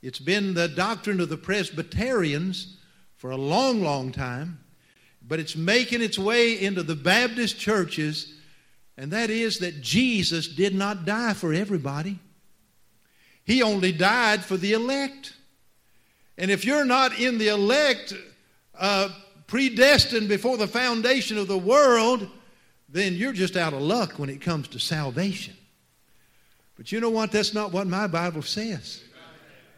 It's 0.04 0.20
been 0.20 0.54
the 0.54 0.68
doctrine 0.68 1.20
of 1.22 1.30
the 1.30 1.38
Presbyterians 1.38 2.78
for 3.16 3.32
a 3.32 3.38
long, 3.38 3.82
long 3.82 4.12
time. 4.12 4.60
But 5.28 5.40
it's 5.40 5.56
making 5.56 6.02
its 6.02 6.20
way 6.20 6.62
into 6.62 6.84
the 6.84 6.96
Baptist 6.96 7.58
churches, 7.58 8.32
and 8.98 9.12
that 9.12 9.30
is 9.30 9.60
that 9.60 9.82
Jesus 9.82 10.48
did 10.48 10.74
not 10.74 11.06
die 11.06 11.34
for 11.34 11.54
everybody. 11.54 12.20
He 13.44 13.62
only 13.62 13.92
died 13.92 14.44
for 14.44 14.58
the 14.58 14.74
elect. 14.74 15.34
And 16.38 16.50
if 16.50 16.66
you're 16.66 16.86
not 16.86 17.20
in 17.20 17.38
the 17.38 17.50
elect, 17.50 18.14
uh, 18.78 19.10
predestined 19.48 20.28
before 20.28 20.58
the 20.58 20.68
foundation 20.68 21.38
of 21.38 21.48
the 21.48 21.58
world, 21.58 22.28
then 22.90 23.14
you're 23.14 23.34
just 23.34 23.56
out 23.56 23.74
of 23.74 23.82
luck 23.82 24.14
when 24.14 24.30
it 24.30 24.42
comes 24.42 24.68
to 24.70 24.80
salvation. 24.80 25.56
But 26.78 26.92
you 26.92 27.00
know 27.00 27.10
what? 27.10 27.32
That's 27.32 27.54
not 27.54 27.72
what 27.72 27.88
my 27.88 28.08
Bible 28.08 28.42
says. 28.42 29.02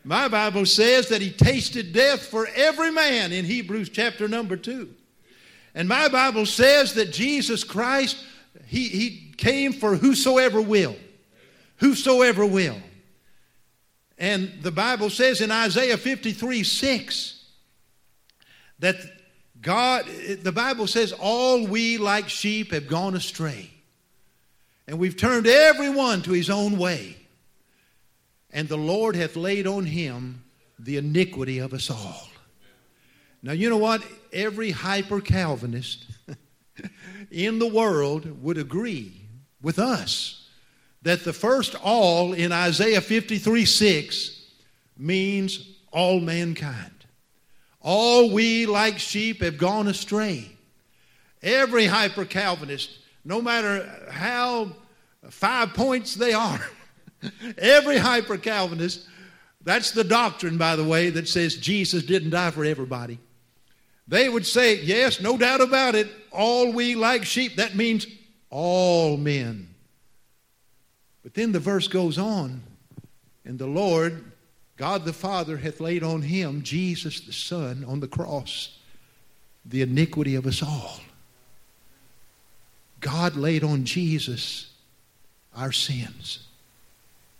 My 0.03 0.27
Bible 0.29 0.65
says 0.65 1.09
that 1.09 1.21
he 1.21 1.31
tasted 1.31 1.91
death 1.91 2.27
for 2.27 2.47
every 2.55 2.91
man 2.91 3.33
in 3.33 3.43
Hebrews 3.43 3.89
chapter 3.89 4.27
number 4.27 4.55
2. 4.55 4.89
And 5.75 5.87
my 5.87 6.07
Bible 6.07 6.45
says 6.45 6.93
that 6.93 7.11
Jesus 7.11 7.63
Christ, 7.63 8.23
he, 8.67 8.89
he 8.89 9.33
came 9.37 9.73
for 9.73 9.95
whosoever 9.95 10.61
will. 10.61 10.95
Whosoever 11.77 12.45
will. 12.45 12.77
And 14.17 14.51
the 14.61 14.71
Bible 14.71 15.09
says 15.09 15.41
in 15.41 15.51
Isaiah 15.51 15.97
53 15.97 16.63
6 16.63 17.45
that 18.79 18.97
God, 19.61 20.05
the 20.41 20.51
Bible 20.51 20.87
says, 20.87 21.13
all 21.13 21.65
we 21.65 21.97
like 21.97 22.29
sheep 22.29 22.71
have 22.71 22.87
gone 22.87 23.15
astray. 23.15 23.71
And 24.87 24.99
we've 24.99 25.17
turned 25.17 25.47
everyone 25.47 26.21
to 26.23 26.31
his 26.31 26.49
own 26.49 26.77
way. 26.77 27.17
And 28.51 28.69
the 28.69 28.77
Lord 28.77 29.15
hath 29.15 29.35
laid 29.35 29.67
on 29.67 29.85
him 29.85 30.43
the 30.79 30.97
iniquity 30.97 31.59
of 31.59 31.73
us 31.73 31.89
all. 31.89 32.27
Now, 33.43 33.51
you 33.51 33.69
know 33.69 33.77
what? 33.77 34.03
Every 34.33 34.71
hyper 34.71 35.21
Calvinist 35.21 36.05
in 37.31 37.59
the 37.59 37.67
world 37.67 38.41
would 38.43 38.57
agree 38.57 39.13
with 39.61 39.79
us 39.79 40.47
that 41.01 41.23
the 41.23 41.33
first 41.33 41.75
all 41.75 42.33
in 42.33 42.51
Isaiah 42.51 43.01
53 43.01 43.65
6 43.65 44.41
means 44.97 45.77
all 45.91 46.19
mankind. 46.19 47.05
All 47.81 48.31
we 48.31 48.65
like 48.65 48.99
sheep 48.99 49.41
have 49.41 49.57
gone 49.57 49.87
astray. 49.87 50.51
Every 51.41 51.85
hyper 51.85 52.25
Calvinist, 52.25 52.99
no 53.23 53.41
matter 53.41 53.87
how 54.09 54.73
five 55.29 55.73
points 55.73 56.15
they 56.15 56.33
are, 56.33 56.59
every 57.57 57.97
hyper 57.97 58.37
Calvinist, 58.37 59.07
that's 59.63 59.91
the 59.91 60.03
doctrine, 60.03 60.57
by 60.57 60.75
the 60.75 60.83
way, 60.83 61.09
that 61.09 61.27
says 61.27 61.55
Jesus 61.55 62.03
didn't 62.03 62.31
die 62.31 62.51
for 62.51 62.65
everybody. 62.65 63.19
They 64.07 64.29
would 64.29 64.45
say, 64.45 64.81
yes, 64.81 65.19
no 65.19 65.37
doubt 65.37 65.61
about 65.61 65.95
it, 65.95 66.07
all 66.31 66.71
we 66.71 66.95
like 66.95 67.25
sheep. 67.25 67.57
That 67.57 67.75
means 67.75 68.07
all 68.49 69.17
men. 69.17 69.67
But 71.23 71.33
then 71.33 71.51
the 71.51 71.59
verse 71.59 71.87
goes 71.87 72.17
on, 72.17 72.61
and 73.43 73.59
the 73.59 73.67
Lord 73.67 74.23
God 74.77 75.05
the 75.05 75.13
Father 75.13 75.57
hath 75.57 75.81
laid 75.81 76.03
on 76.03 76.21
him, 76.21 76.61
Jesus 76.61 77.19
the 77.19 77.33
Son, 77.33 77.83
on 77.85 77.99
the 77.99 78.07
cross, 78.07 78.77
the 79.65 79.81
iniquity 79.81 80.35
of 80.35 80.45
us 80.45 80.63
all. 80.63 80.99
God 82.99 83.35
laid 83.35 83.63
on 83.63 83.83
Jesus 83.83 84.69
our 85.55 85.71
sins, 85.71 86.47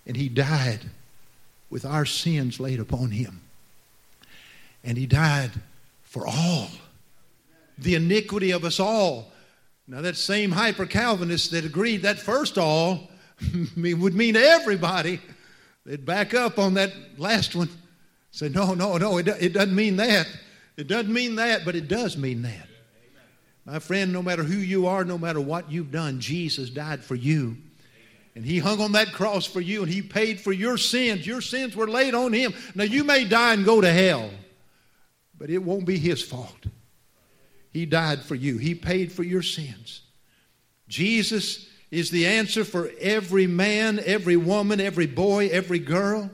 and 0.06 0.18
he 0.18 0.28
died 0.28 0.82
with 1.70 1.86
our 1.86 2.06
sins 2.06 2.60
laid 2.60 2.80
upon 2.80 3.12
him. 3.12 3.42
And 4.84 4.98
he 4.98 5.06
died 5.06 5.52
for 6.08 6.28
all, 6.28 6.68
the 7.78 7.96
iniquity 7.96 8.52
of 8.52 8.66
us 8.66 8.80
all. 8.80 9.32
Now, 9.88 10.02
that 10.02 10.18
same 10.18 10.52
hyper 10.52 10.86
Calvinist 10.86 11.52
that 11.52 11.64
agreed 11.64 12.02
that 12.02 12.20
first 12.20 12.58
all 12.58 13.10
would 13.78 14.16
mean 14.16 14.36
everybody 14.36 15.22
They'd 15.88 16.06
back 16.06 16.34
up 16.34 16.60
on 16.60 16.74
that 16.74 16.92
last 17.18 17.56
one. 17.56 17.70
Say, 18.32 18.50
no, 18.50 18.74
no, 18.74 18.98
no, 18.98 19.20
it, 19.20 19.28
it 19.40 19.54
doesn't 19.54 19.74
mean 19.74 19.96
that. 19.96 20.28
It 20.76 20.88
doesn't 20.88 21.12
mean 21.12 21.36
that, 21.38 21.64
but 21.64 21.78
it 21.78 21.88
does 21.88 22.18
mean 22.18 22.42
that. 22.42 22.68
My 23.66 23.80
friend, 23.80 24.12
no 24.12 24.22
matter 24.22 24.44
who 24.44 24.58
you 24.58 24.86
are, 24.88 25.06
no 25.06 25.18
matter 25.18 25.40
what 25.40 25.72
you've 25.72 25.92
done, 25.92 26.20
Jesus 26.20 26.70
died 26.70 27.04
for 27.04 27.16
you. 27.16 27.56
And 28.36 28.46
he 28.46 28.60
hung 28.60 28.82
on 28.82 28.92
that 28.92 29.14
cross 29.14 29.46
for 29.46 29.62
you 29.62 29.82
and 29.82 29.92
he 29.92 30.02
paid 30.02 30.42
for 30.42 30.52
your 30.52 30.78
sins. 30.78 31.26
Your 31.26 31.42
sins 31.42 31.76
were 31.76 31.88
laid 31.88 32.14
on 32.14 32.34
him. 32.34 32.54
Now 32.76 32.84
you 32.84 33.06
may 33.06 33.24
die 33.24 33.54
and 33.54 33.66
go 33.66 33.80
to 33.80 33.92
hell, 33.92 34.30
but 35.38 35.50
it 35.50 35.60
won't 35.60 35.86
be 35.86 35.98
his 35.98 36.22
fault. 36.22 36.66
He 37.72 37.86
died 37.86 38.24
for 38.24 38.36
you, 38.36 38.58
he 38.58 38.76
paid 38.76 39.12
for 39.12 39.24
your 39.24 39.44
sins. 39.44 40.02
Jesus 40.88 41.68
is 41.92 42.10
the 42.12 42.26
answer 42.26 42.64
for 42.64 42.90
every 43.00 43.48
man, 43.48 44.00
every 44.06 44.38
woman, 44.38 44.82
every 44.82 45.08
boy, 45.08 45.48
every 45.48 45.80
girl. 45.80 46.30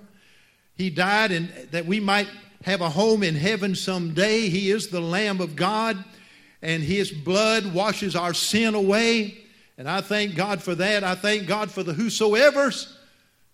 He 0.75 0.89
died 0.89 1.31
and 1.31 1.49
that 1.71 1.85
we 1.85 1.99
might 1.99 2.27
have 2.63 2.81
a 2.81 2.89
home 2.89 3.23
in 3.23 3.35
heaven 3.35 3.75
someday. 3.75 4.49
He 4.49 4.71
is 4.71 4.87
the 4.87 5.01
Lamb 5.01 5.41
of 5.41 5.55
God, 5.55 6.03
and 6.61 6.81
His 6.81 7.11
blood 7.11 7.73
washes 7.73 8.15
our 8.15 8.33
sin 8.33 8.73
away. 8.73 9.37
And 9.77 9.89
I 9.89 10.01
thank 10.01 10.35
God 10.35 10.61
for 10.61 10.75
that. 10.75 11.03
I 11.03 11.15
thank 11.15 11.47
God 11.47 11.71
for 11.71 11.83
the 11.83 11.93
whosoever's. 11.93 12.97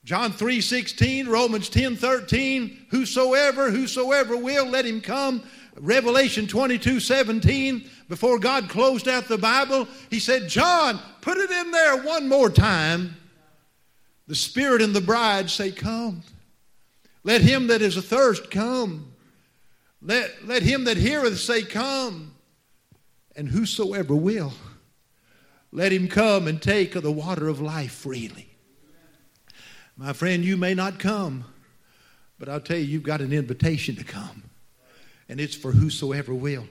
John 0.09 0.31
3 0.31 0.59
16, 0.59 1.27
Romans 1.27 1.69
10 1.69 1.95
13, 1.95 2.87
whosoever, 2.89 3.69
whosoever 3.69 4.35
will, 4.35 4.65
let 4.65 4.83
him 4.83 5.01
come. 5.01 5.43
Revelation 5.75 6.47
22 6.47 6.99
17, 6.99 7.87
before 8.07 8.39
God 8.39 8.69
closed 8.69 9.07
out 9.07 9.27
the 9.27 9.37
Bible, 9.37 9.87
he 10.09 10.19
said, 10.19 10.49
John, 10.49 10.99
put 11.21 11.37
it 11.37 11.51
in 11.51 11.69
there 11.69 11.97
one 11.97 12.27
more 12.27 12.49
time. 12.49 13.17
The 14.25 14.33
Spirit 14.33 14.81
and 14.81 14.95
the 14.95 14.99
bride 14.99 15.51
say, 15.51 15.71
Come. 15.71 16.23
Let 17.23 17.41
him 17.41 17.67
that 17.67 17.83
is 17.83 17.95
athirst 17.95 18.49
come. 18.49 19.13
Let, 20.01 20.43
let 20.43 20.63
him 20.63 20.85
that 20.85 20.97
heareth 20.97 21.37
say, 21.37 21.61
Come. 21.61 22.33
And 23.35 23.49
whosoever 23.49 24.15
will, 24.15 24.53
let 25.71 25.91
him 25.91 26.07
come 26.07 26.47
and 26.47 26.59
take 26.59 26.95
of 26.95 27.03
the 27.03 27.11
water 27.11 27.47
of 27.47 27.61
life 27.61 27.91
freely. 27.91 28.48
My 29.99 30.13
friend, 30.13 30.45
you 30.45 30.55
may 30.55 30.73
not 30.73 30.97
come, 30.97 31.43
but 32.39 32.47
I'll 32.47 32.61
tell 32.61 32.77
you, 32.77 32.85
you've 32.85 33.03
got 33.03 33.19
an 33.19 33.33
invitation 33.33 33.97
to 33.97 34.05
come 34.05 34.43
and 35.27 35.41
it's 35.41 35.55
for 35.55 35.73
whosoever 35.73 36.33
will. 36.33 36.65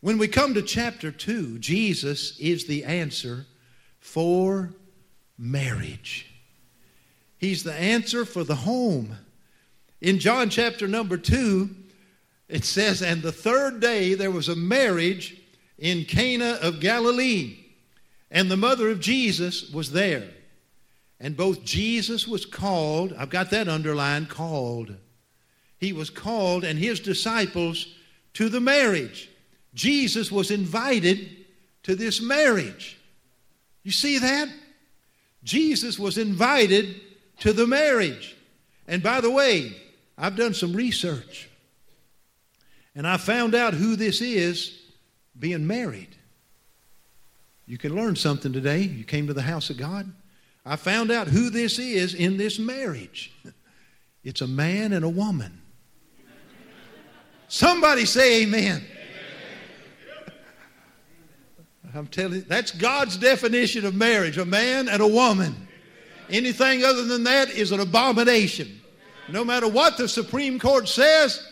When 0.00 0.16
we 0.16 0.28
come 0.28 0.54
to 0.54 0.62
chapter 0.62 1.12
2, 1.12 1.58
Jesus 1.58 2.38
is 2.40 2.64
the 2.64 2.84
answer 2.84 3.44
for 3.98 4.70
marriage. 5.36 6.26
He's 7.36 7.64
the 7.64 7.74
answer 7.74 8.24
for 8.24 8.44
the 8.44 8.54
home. 8.56 9.14
In 10.00 10.18
John 10.18 10.48
chapter 10.48 10.88
number 10.88 11.18
2, 11.18 11.68
it 12.48 12.64
says, 12.64 13.02
And 13.02 13.20
the 13.20 13.30
third 13.30 13.80
day 13.80 14.14
there 14.14 14.30
was 14.30 14.48
a 14.48 14.56
marriage 14.56 15.36
in 15.76 16.06
Cana 16.06 16.58
of 16.62 16.80
Galilee, 16.80 17.58
and 18.30 18.50
the 18.50 18.56
mother 18.56 18.88
of 18.88 19.00
Jesus 19.00 19.70
was 19.70 19.92
there. 19.92 20.30
And 21.20 21.36
both 21.36 21.64
Jesus 21.64 22.26
was 22.26 22.46
called, 22.46 23.12
I've 23.12 23.28
got 23.28 23.50
that 23.50 23.68
underlined, 23.68 24.30
called. 24.30 24.96
He 25.76 25.92
was 25.92 26.08
called, 26.08 26.64
and 26.64 26.78
his 26.78 26.98
disciples 26.98 27.94
to 28.34 28.48
the 28.48 28.60
marriage. 28.60 29.28
Jesus 29.74 30.32
was 30.32 30.50
invited 30.50 31.36
to 31.82 31.94
this 31.94 32.22
marriage. 32.22 32.98
You 33.82 33.92
see 33.92 34.18
that? 34.18 34.48
Jesus 35.44 35.98
was 35.98 36.16
invited 36.18 37.00
to 37.40 37.52
the 37.52 37.66
marriage. 37.66 38.36
And 38.88 39.02
by 39.02 39.20
the 39.20 39.30
way, 39.30 39.76
I've 40.16 40.36
done 40.36 40.54
some 40.54 40.72
research. 40.72 41.48
And 42.94 43.06
I 43.06 43.18
found 43.18 43.54
out 43.54 43.74
who 43.74 43.94
this 43.94 44.20
is 44.20 44.78
being 45.38 45.66
married. 45.66 46.16
You 47.66 47.78
can 47.78 47.94
learn 47.94 48.16
something 48.16 48.52
today. 48.52 48.80
You 48.80 49.04
came 49.04 49.26
to 49.28 49.34
the 49.34 49.42
house 49.42 49.70
of 49.70 49.76
God. 49.76 50.12
I 50.64 50.76
found 50.76 51.10
out 51.10 51.28
who 51.28 51.50
this 51.50 51.78
is 51.78 52.14
in 52.14 52.36
this 52.36 52.58
marriage. 52.58 53.32
It's 54.22 54.40
a 54.40 54.46
man 54.46 54.92
and 54.92 55.04
a 55.04 55.08
woman. 55.08 55.60
Somebody 57.48 58.04
say 58.04 58.42
amen. 58.42 58.84
I'm 61.94 62.06
telling 62.06 62.34
you, 62.34 62.40
that's 62.42 62.70
God's 62.70 63.16
definition 63.16 63.84
of 63.84 63.94
marriage 63.94 64.38
a 64.38 64.44
man 64.44 64.88
and 64.88 65.02
a 65.02 65.06
woman. 65.08 65.68
Anything 66.28 66.84
other 66.84 67.04
than 67.04 67.24
that 67.24 67.50
is 67.50 67.72
an 67.72 67.80
abomination. 67.80 68.80
No 69.28 69.44
matter 69.44 69.66
what 69.66 69.96
the 69.96 70.08
Supreme 70.08 70.58
Court 70.58 70.88
says, 70.88 71.44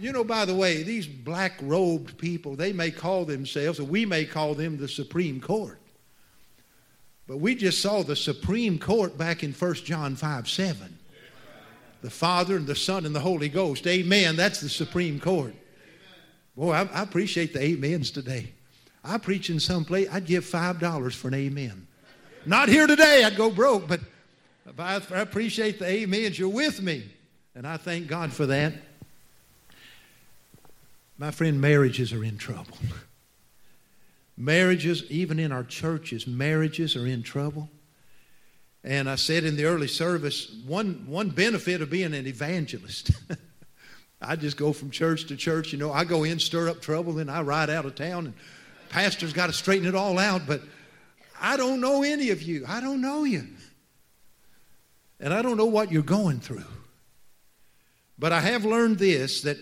you 0.00 0.10
know, 0.10 0.24
by 0.24 0.44
the 0.44 0.54
way, 0.54 0.82
these 0.82 1.06
black 1.06 1.52
robed 1.62 2.18
people, 2.18 2.56
they 2.56 2.72
may 2.72 2.90
call 2.90 3.24
themselves, 3.24 3.78
or 3.78 3.84
we 3.84 4.04
may 4.04 4.24
call 4.24 4.54
them 4.54 4.76
the 4.76 4.88
Supreme 4.88 5.40
Court. 5.40 5.78
But 7.32 7.40
we 7.40 7.54
just 7.54 7.80
saw 7.80 8.02
the 8.02 8.14
Supreme 8.14 8.78
Court 8.78 9.16
back 9.16 9.42
in 9.42 9.54
1 9.54 9.74
John 9.76 10.16
5 10.16 10.50
7 10.50 10.98
the 12.02 12.10
Father 12.10 12.56
and 12.56 12.66
the 12.66 12.76
Son 12.76 13.06
and 13.06 13.14
the 13.14 13.20
Holy 13.20 13.48
Ghost. 13.48 13.86
Amen. 13.86 14.36
That's 14.36 14.60
the 14.60 14.68
Supreme 14.68 15.18
Court. 15.18 15.54
Boy, 16.54 16.72
I, 16.72 16.82
I 16.82 17.02
appreciate 17.02 17.54
the 17.54 17.72
amens 17.72 18.10
today. 18.10 18.52
I 19.02 19.16
preach 19.16 19.48
in 19.48 19.60
some 19.60 19.86
place, 19.86 20.08
I'd 20.12 20.26
give 20.26 20.44
$5 20.44 21.14
for 21.14 21.28
an 21.28 21.34
amen. 21.34 21.86
Not 22.44 22.68
here 22.68 22.86
today, 22.86 23.24
I'd 23.24 23.36
go 23.36 23.50
broke, 23.50 23.88
but 23.88 24.00
I, 24.78 25.00
appreciate 25.12 25.78
the 25.78 26.02
amens. 26.02 26.38
You're 26.38 26.50
with 26.50 26.82
me. 26.82 27.02
And 27.54 27.66
I 27.66 27.78
thank 27.78 28.08
God 28.08 28.30
for 28.30 28.44
that. 28.44 28.74
My 31.16 31.30
friend, 31.30 31.62
marriages 31.62 32.12
are 32.12 32.24
in 32.24 32.36
trouble. 32.36 32.76
Marriages, 34.36 35.04
even 35.10 35.38
in 35.38 35.52
our 35.52 35.64
churches, 35.64 36.26
marriages 36.26 36.96
are 36.96 37.06
in 37.06 37.22
trouble. 37.22 37.68
And 38.84 39.08
I 39.08 39.14
said 39.14 39.44
in 39.44 39.56
the 39.56 39.64
early 39.64 39.86
service, 39.86 40.52
one, 40.66 41.04
one 41.06 41.30
benefit 41.30 41.82
of 41.82 41.90
being 41.90 42.14
an 42.14 42.26
evangelist. 42.26 43.12
I 44.20 44.36
just 44.36 44.56
go 44.56 44.72
from 44.72 44.90
church 44.90 45.26
to 45.26 45.36
church. 45.36 45.72
You 45.72 45.78
know, 45.78 45.92
I 45.92 46.04
go 46.04 46.24
in, 46.24 46.38
stir 46.38 46.68
up 46.68 46.80
trouble, 46.80 47.12
then 47.12 47.28
I 47.28 47.42
ride 47.42 47.70
out 47.70 47.84
of 47.84 47.94
town, 47.94 48.26
and 48.26 48.34
pastor's 48.88 49.32
got 49.32 49.46
to 49.46 49.52
straighten 49.52 49.86
it 49.86 49.94
all 49.94 50.18
out. 50.18 50.42
But 50.46 50.62
I 51.40 51.56
don't 51.56 51.80
know 51.80 52.02
any 52.02 52.30
of 52.30 52.42
you. 52.42 52.64
I 52.66 52.80
don't 52.80 53.00
know 53.00 53.24
you. 53.24 53.46
And 55.20 55.32
I 55.32 55.42
don't 55.42 55.56
know 55.56 55.66
what 55.66 55.92
you're 55.92 56.02
going 56.02 56.40
through. 56.40 56.64
But 58.18 58.32
I 58.32 58.40
have 58.40 58.64
learned 58.64 58.98
this 58.98 59.42
that 59.42 59.58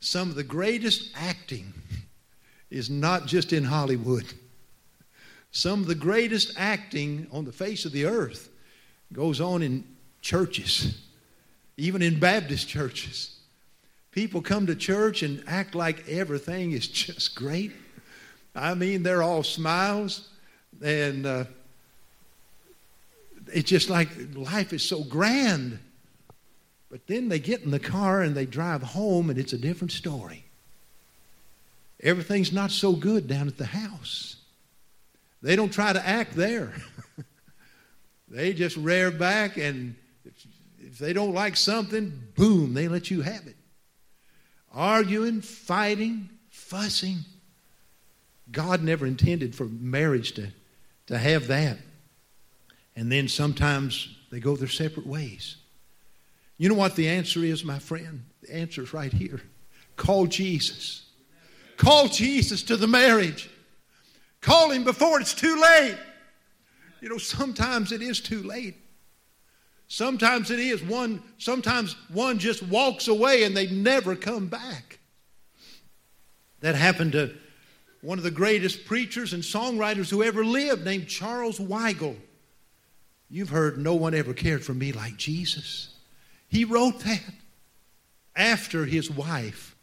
some 0.00 0.28
of 0.28 0.34
the 0.34 0.44
greatest 0.44 1.10
acting 1.16 1.72
is 2.74 2.90
not 2.90 3.26
just 3.26 3.52
in 3.52 3.62
Hollywood. 3.62 4.24
Some 5.52 5.80
of 5.80 5.86
the 5.86 5.94
greatest 5.94 6.54
acting 6.56 7.28
on 7.30 7.44
the 7.44 7.52
face 7.52 7.84
of 7.84 7.92
the 7.92 8.04
earth 8.04 8.48
goes 9.12 9.40
on 9.40 9.62
in 9.62 9.84
churches, 10.20 11.00
even 11.76 12.02
in 12.02 12.18
Baptist 12.18 12.66
churches. 12.68 13.38
People 14.10 14.42
come 14.42 14.66
to 14.66 14.74
church 14.74 15.22
and 15.22 15.44
act 15.46 15.76
like 15.76 16.08
everything 16.08 16.72
is 16.72 16.88
just 16.88 17.36
great. 17.36 17.70
I 18.56 18.74
mean, 18.74 19.04
they're 19.04 19.22
all 19.22 19.44
smiles, 19.44 20.28
and 20.82 21.26
uh, 21.26 21.44
it's 23.52 23.70
just 23.70 23.88
like 23.88 24.08
life 24.34 24.72
is 24.72 24.82
so 24.82 25.04
grand. 25.04 25.78
But 26.90 27.06
then 27.06 27.28
they 27.28 27.38
get 27.38 27.62
in 27.62 27.70
the 27.70 27.78
car 27.78 28.22
and 28.22 28.34
they 28.34 28.46
drive 28.46 28.82
home, 28.82 29.30
and 29.30 29.38
it's 29.38 29.52
a 29.52 29.58
different 29.58 29.92
story. 29.92 30.43
Everything's 32.04 32.52
not 32.52 32.70
so 32.70 32.92
good 32.92 33.26
down 33.26 33.48
at 33.48 33.58
the 33.58 33.64
house. 33.64 34.36
They 35.42 35.56
don't 35.56 35.72
try 35.72 35.92
to 35.92 36.06
act 36.06 36.34
there. 36.34 36.74
They 38.34 38.52
just 38.52 38.76
rear 38.76 39.12
back, 39.12 39.58
and 39.58 39.94
if 40.80 40.98
they 40.98 41.12
don't 41.12 41.34
like 41.34 41.56
something, 41.56 42.20
boom, 42.34 42.74
they 42.74 42.88
let 42.88 43.08
you 43.08 43.22
have 43.22 43.46
it. 43.46 43.54
Arguing, 44.72 45.40
fighting, 45.40 46.28
fussing. 46.50 47.18
God 48.50 48.82
never 48.82 49.06
intended 49.06 49.54
for 49.54 49.66
marriage 49.66 50.32
to, 50.32 50.48
to 51.06 51.16
have 51.16 51.46
that. 51.46 51.78
And 52.96 53.10
then 53.10 53.28
sometimes 53.28 54.08
they 54.32 54.40
go 54.40 54.56
their 54.56 54.66
separate 54.66 55.06
ways. 55.06 55.56
You 56.58 56.68
know 56.68 56.74
what 56.74 56.96
the 56.96 57.08
answer 57.08 57.44
is, 57.44 57.64
my 57.64 57.78
friend? 57.78 58.24
The 58.42 58.54
answer 58.54 58.82
is 58.82 58.92
right 58.92 59.12
here. 59.12 59.40
Call 59.94 60.26
Jesus. 60.26 61.02
Call 61.76 62.08
Jesus 62.08 62.62
to 62.64 62.76
the 62.76 62.86
marriage. 62.86 63.50
Call 64.40 64.70
him 64.70 64.84
before 64.84 65.20
it's 65.20 65.34
too 65.34 65.60
late. 65.60 65.96
You 67.00 67.08
know, 67.08 67.18
sometimes 67.18 67.92
it 67.92 68.02
is 68.02 68.20
too 68.20 68.42
late. 68.42 68.76
Sometimes 69.88 70.50
it 70.50 70.58
is 70.58 70.82
one 70.82 71.22
sometimes 71.38 71.94
one 72.12 72.38
just 72.38 72.62
walks 72.62 73.08
away 73.08 73.44
and 73.44 73.56
they 73.56 73.66
never 73.68 74.16
come 74.16 74.46
back. 74.46 74.98
That 76.60 76.74
happened 76.74 77.12
to 77.12 77.34
one 78.00 78.18
of 78.18 78.24
the 78.24 78.30
greatest 78.30 78.84
preachers 78.86 79.32
and 79.32 79.42
songwriters 79.42 80.10
who 80.10 80.22
ever 80.22 80.44
lived 80.44 80.84
named 80.84 81.08
Charles 81.08 81.58
Weigle. 81.58 82.16
You've 83.30 83.50
heard 83.50 83.78
no 83.78 83.94
one 83.94 84.14
ever 84.14 84.34
cared 84.34 84.64
for 84.64 84.74
me 84.74 84.92
like 84.92 85.16
Jesus. 85.16 85.94
He 86.48 86.64
wrote 86.64 87.00
that 87.00 87.34
after 88.36 88.84
his 88.84 89.10
wife 89.10 89.74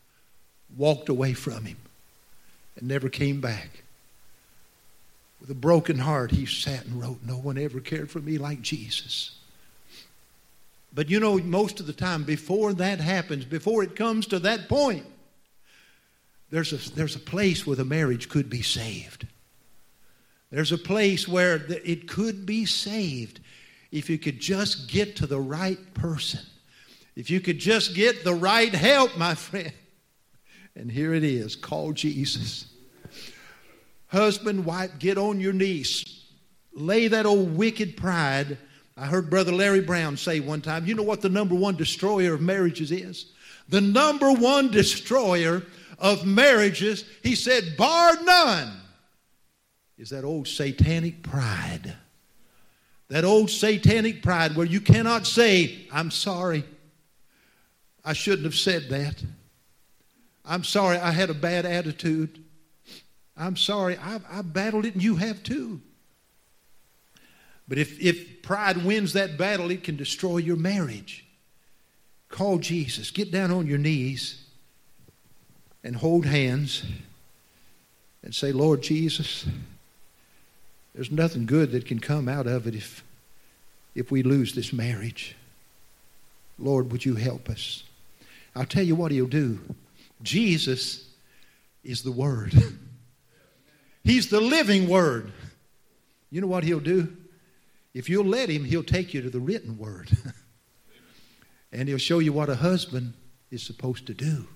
walked 0.77 1.09
away 1.09 1.33
from 1.33 1.65
him 1.65 1.77
and 2.77 2.87
never 2.87 3.09
came 3.09 3.41
back. 3.41 3.83
With 5.39 5.49
a 5.49 5.55
broken 5.55 5.97
heart, 5.97 6.31
he 6.31 6.45
sat 6.45 6.85
and 6.85 7.01
wrote, 7.01 7.19
No 7.25 7.35
one 7.35 7.57
ever 7.57 7.79
cared 7.79 8.11
for 8.11 8.19
me 8.19 8.37
like 8.37 8.61
Jesus. 8.61 9.37
But 10.93 11.09
you 11.09 11.19
know, 11.19 11.37
most 11.39 11.79
of 11.79 11.87
the 11.87 11.93
time, 11.93 12.23
before 12.23 12.73
that 12.73 12.99
happens, 12.99 13.45
before 13.45 13.83
it 13.83 13.95
comes 13.95 14.27
to 14.27 14.39
that 14.39 14.67
point, 14.67 15.05
there's 16.51 16.73
a, 16.73 16.91
there's 16.93 17.15
a 17.15 17.19
place 17.19 17.65
where 17.65 17.77
the 17.77 17.85
marriage 17.85 18.29
could 18.29 18.49
be 18.49 18.61
saved. 18.61 19.25
There's 20.51 20.73
a 20.73 20.77
place 20.77 21.27
where 21.27 21.57
the, 21.57 21.89
it 21.89 22.09
could 22.09 22.45
be 22.45 22.65
saved 22.65 23.39
if 23.91 24.09
you 24.09 24.17
could 24.17 24.39
just 24.39 24.89
get 24.89 25.15
to 25.17 25.25
the 25.25 25.39
right 25.39 25.93
person. 25.93 26.41
If 27.15 27.29
you 27.29 27.39
could 27.39 27.57
just 27.57 27.95
get 27.95 28.23
the 28.23 28.33
right 28.33 28.73
help, 28.73 29.17
my 29.17 29.33
friend. 29.35 29.71
And 30.75 30.91
here 30.91 31.13
it 31.13 31.23
is 31.23 31.55
call 31.55 31.93
Jesus. 31.93 32.65
Husband, 34.07 34.65
wife, 34.65 34.91
get 34.99 35.17
on 35.17 35.39
your 35.39 35.53
knees. 35.53 36.25
Lay 36.73 37.07
that 37.07 37.25
old 37.25 37.55
wicked 37.55 37.97
pride. 37.97 38.57
I 38.97 39.05
heard 39.05 39.29
Brother 39.29 39.51
Larry 39.51 39.81
Brown 39.81 40.17
say 40.17 40.39
one 40.39 40.61
time, 40.61 40.85
you 40.85 40.95
know 40.95 41.03
what 41.03 41.21
the 41.21 41.29
number 41.29 41.55
one 41.55 41.75
destroyer 41.75 42.33
of 42.33 42.41
marriages 42.41 42.91
is? 42.91 43.31
The 43.69 43.81
number 43.81 44.31
one 44.31 44.69
destroyer 44.69 45.63
of 45.97 46.25
marriages, 46.25 47.05
he 47.23 47.35
said, 47.35 47.77
bar 47.77 48.21
none, 48.23 48.73
is 49.97 50.09
that 50.09 50.23
old 50.23 50.47
satanic 50.47 51.23
pride. 51.23 51.95
That 53.09 53.23
old 53.23 53.49
satanic 53.49 54.23
pride 54.23 54.55
where 54.55 54.65
you 54.65 54.81
cannot 54.81 55.27
say, 55.27 55.85
I'm 55.91 56.11
sorry. 56.11 56.63
I 58.03 58.13
shouldn't 58.13 58.45
have 58.45 58.55
said 58.55 58.89
that. 58.89 59.23
I'm 60.45 60.63
sorry 60.63 60.97
I 60.97 61.11
had 61.11 61.29
a 61.29 61.35
bad 61.35 61.65
attitude. 61.65 62.43
I'm 63.37 63.55
sorry 63.55 63.97
I, 63.97 64.19
I 64.29 64.41
battled 64.41 64.85
it 64.85 64.93
and 64.93 65.03
you 65.03 65.15
have 65.15 65.43
too. 65.43 65.81
But 67.67 67.77
if, 67.77 67.99
if 68.01 68.41
pride 68.41 68.83
wins 68.83 69.13
that 69.13 69.37
battle, 69.37 69.71
it 69.71 69.83
can 69.83 69.95
destroy 69.95 70.37
your 70.37 70.57
marriage. 70.57 71.25
Call 72.27 72.57
Jesus. 72.57 73.11
Get 73.11 73.31
down 73.31 73.51
on 73.51 73.67
your 73.67 73.77
knees 73.77 74.43
and 75.83 75.95
hold 75.95 76.25
hands 76.25 76.83
and 78.23 78.35
say, 78.35 78.51
Lord 78.51 78.81
Jesus, 78.81 79.45
there's 80.93 81.11
nothing 81.11 81.45
good 81.45 81.71
that 81.71 81.85
can 81.85 81.99
come 81.99 82.27
out 82.27 82.47
of 82.47 82.67
it 82.67 82.75
if, 82.75 83.03
if 83.95 84.11
we 84.11 84.23
lose 84.23 84.53
this 84.53 84.73
marriage. 84.73 85.35
Lord, 86.59 86.91
would 86.91 87.05
you 87.05 87.15
help 87.15 87.49
us? 87.49 87.83
I'll 88.55 88.65
tell 88.65 88.83
you 88.83 88.95
what 88.95 89.11
he'll 89.11 89.27
do. 89.27 89.59
Jesus 90.23 91.09
is 91.83 92.03
the 92.03 92.11
Word. 92.11 92.53
He's 94.03 94.29
the 94.29 94.41
living 94.41 94.87
Word. 94.87 95.31
You 96.29 96.41
know 96.41 96.47
what 96.47 96.63
he'll 96.63 96.79
do? 96.79 97.15
If 97.93 98.09
you'll 98.09 98.25
let 98.25 98.49
him, 98.49 98.63
he'll 98.63 98.83
take 98.83 99.13
you 99.13 99.21
to 99.21 99.29
the 99.29 99.39
written 99.39 99.77
Word. 99.77 100.09
and 101.71 101.87
he'll 101.87 101.97
show 101.97 102.19
you 102.19 102.33
what 102.33 102.49
a 102.49 102.55
husband 102.55 103.13
is 103.49 103.63
supposed 103.63 104.07
to 104.07 104.13
do. 104.13 104.47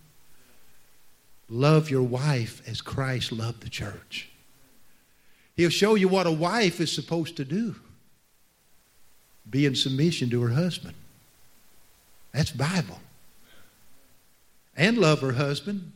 Love 1.50 1.90
your 1.90 2.04
wife 2.04 2.62
as 2.68 2.82
Christ 2.82 3.32
loved 3.32 3.62
the 3.62 3.70
church. 3.70 4.30
He'll 5.56 5.70
show 5.70 5.96
you 5.96 6.08
what 6.08 6.28
a 6.28 6.32
wife 6.32 6.80
is 6.80 6.92
supposed 6.92 7.38
to 7.38 7.46
do. 7.46 7.76
Be 9.50 9.66
in 9.66 9.76
submission 9.76 10.30
to 10.32 10.42
her 10.42 10.50
husband. 10.50 10.96
That's 12.34 12.52
Bible. 12.52 13.00
And 14.76 14.98
love 14.98 15.22
her 15.22 15.34
husband. 15.34 15.92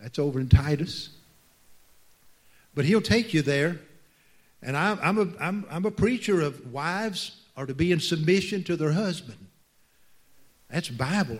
That's 0.00 0.18
over 0.18 0.40
in 0.40 0.48
Titus. 0.48 1.10
But 2.74 2.84
he'll 2.84 3.00
take 3.00 3.34
you 3.34 3.42
there. 3.42 3.80
And 4.62 4.76
I'm, 4.76 4.98
I'm, 5.02 5.18
a, 5.18 5.42
I'm, 5.42 5.66
I'm 5.70 5.86
a 5.86 5.90
preacher 5.90 6.40
of 6.40 6.72
wives 6.72 7.36
are 7.56 7.66
to 7.66 7.74
be 7.74 7.92
in 7.92 8.00
submission 8.00 8.62
to 8.64 8.76
their 8.76 8.92
husband. 8.92 9.38
That's 10.70 10.88
Bible. 10.88 11.38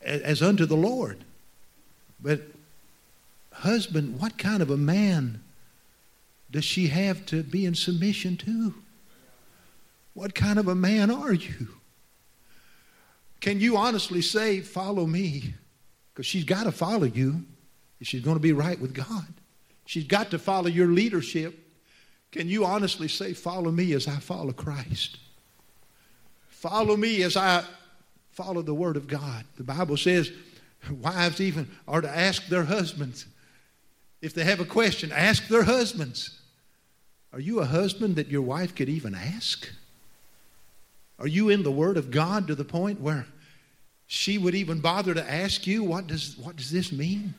As, 0.00 0.20
as 0.22 0.42
unto 0.42 0.66
the 0.66 0.76
Lord. 0.76 1.18
But, 2.22 2.42
husband, 3.52 4.20
what 4.20 4.38
kind 4.38 4.62
of 4.62 4.70
a 4.70 4.76
man 4.76 5.42
does 6.50 6.64
she 6.64 6.88
have 6.88 7.26
to 7.26 7.42
be 7.42 7.64
in 7.64 7.74
submission 7.74 8.36
to? 8.38 8.74
What 10.14 10.34
kind 10.34 10.58
of 10.58 10.68
a 10.68 10.74
man 10.74 11.10
are 11.10 11.32
you? 11.32 11.68
Can 13.40 13.60
you 13.60 13.76
honestly 13.76 14.22
say, 14.22 14.60
Follow 14.60 15.06
me? 15.06 15.54
Because 16.12 16.26
she's 16.26 16.44
got 16.44 16.64
to 16.64 16.72
follow 16.72 17.04
you 17.04 17.44
if 18.00 18.06
she's 18.06 18.22
going 18.22 18.36
to 18.36 18.42
be 18.42 18.52
right 18.52 18.78
with 18.80 18.94
God. 18.94 19.26
She's 19.86 20.04
got 20.04 20.30
to 20.30 20.38
follow 20.38 20.68
your 20.68 20.88
leadership. 20.88 21.58
Can 22.30 22.48
you 22.48 22.64
honestly 22.64 23.08
say, 23.08 23.32
Follow 23.32 23.70
me 23.70 23.92
as 23.92 24.06
I 24.06 24.16
follow 24.16 24.52
Christ? 24.52 25.18
Follow 26.48 26.96
me 26.96 27.22
as 27.22 27.36
I 27.36 27.64
follow 28.32 28.62
the 28.62 28.74
Word 28.74 28.96
of 28.96 29.08
God. 29.08 29.44
The 29.56 29.64
Bible 29.64 29.96
says, 29.96 30.30
Wives 30.90 31.40
even 31.40 31.68
are 31.88 32.00
to 32.00 32.08
ask 32.08 32.46
their 32.46 32.64
husbands. 32.64 33.26
If 34.22 34.34
they 34.34 34.44
have 34.44 34.60
a 34.60 34.66
question, 34.66 35.12
ask 35.12 35.48
their 35.48 35.64
husbands. 35.64 36.38
Are 37.32 37.40
you 37.40 37.60
a 37.60 37.64
husband 37.64 38.16
that 38.16 38.28
your 38.28 38.42
wife 38.42 38.74
could 38.74 38.88
even 38.88 39.14
ask? 39.14 39.70
Are 41.20 41.28
you 41.28 41.50
in 41.50 41.62
the 41.62 41.70
Word 41.70 41.98
of 41.98 42.10
God 42.10 42.46
to 42.48 42.54
the 42.54 42.64
point 42.64 43.00
where 43.00 43.26
she 44.06 44.38
would 44.38 44.54
even 44.54 44.80
bother 44.80 45.14
to 45.14 45.30
ask 45.30 45.66
you, 45.66 45.84
what 45.84 46.06
does, 46.06 46.36
what 46.38 46.56
does 46.56 46.70
this 46.70 46.90
mean? 46.90 47.34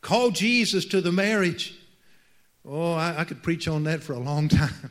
Call 0.00 0.30
Jesus 0.30 0.84
to 0.86 1.00
the 1.00 1.12
marriage. 1.12 1.76
Oh, 2.64 2.92
I, 2.92 3.20
I 3.20 3.24
could 3.24 3.42
preach 3.42 3.66
on 3.66 3.84
that 3.84 4.02
for 4.02 4.12
a 4.12 4.18
long 4.18 4.48
time. 4.48 4.90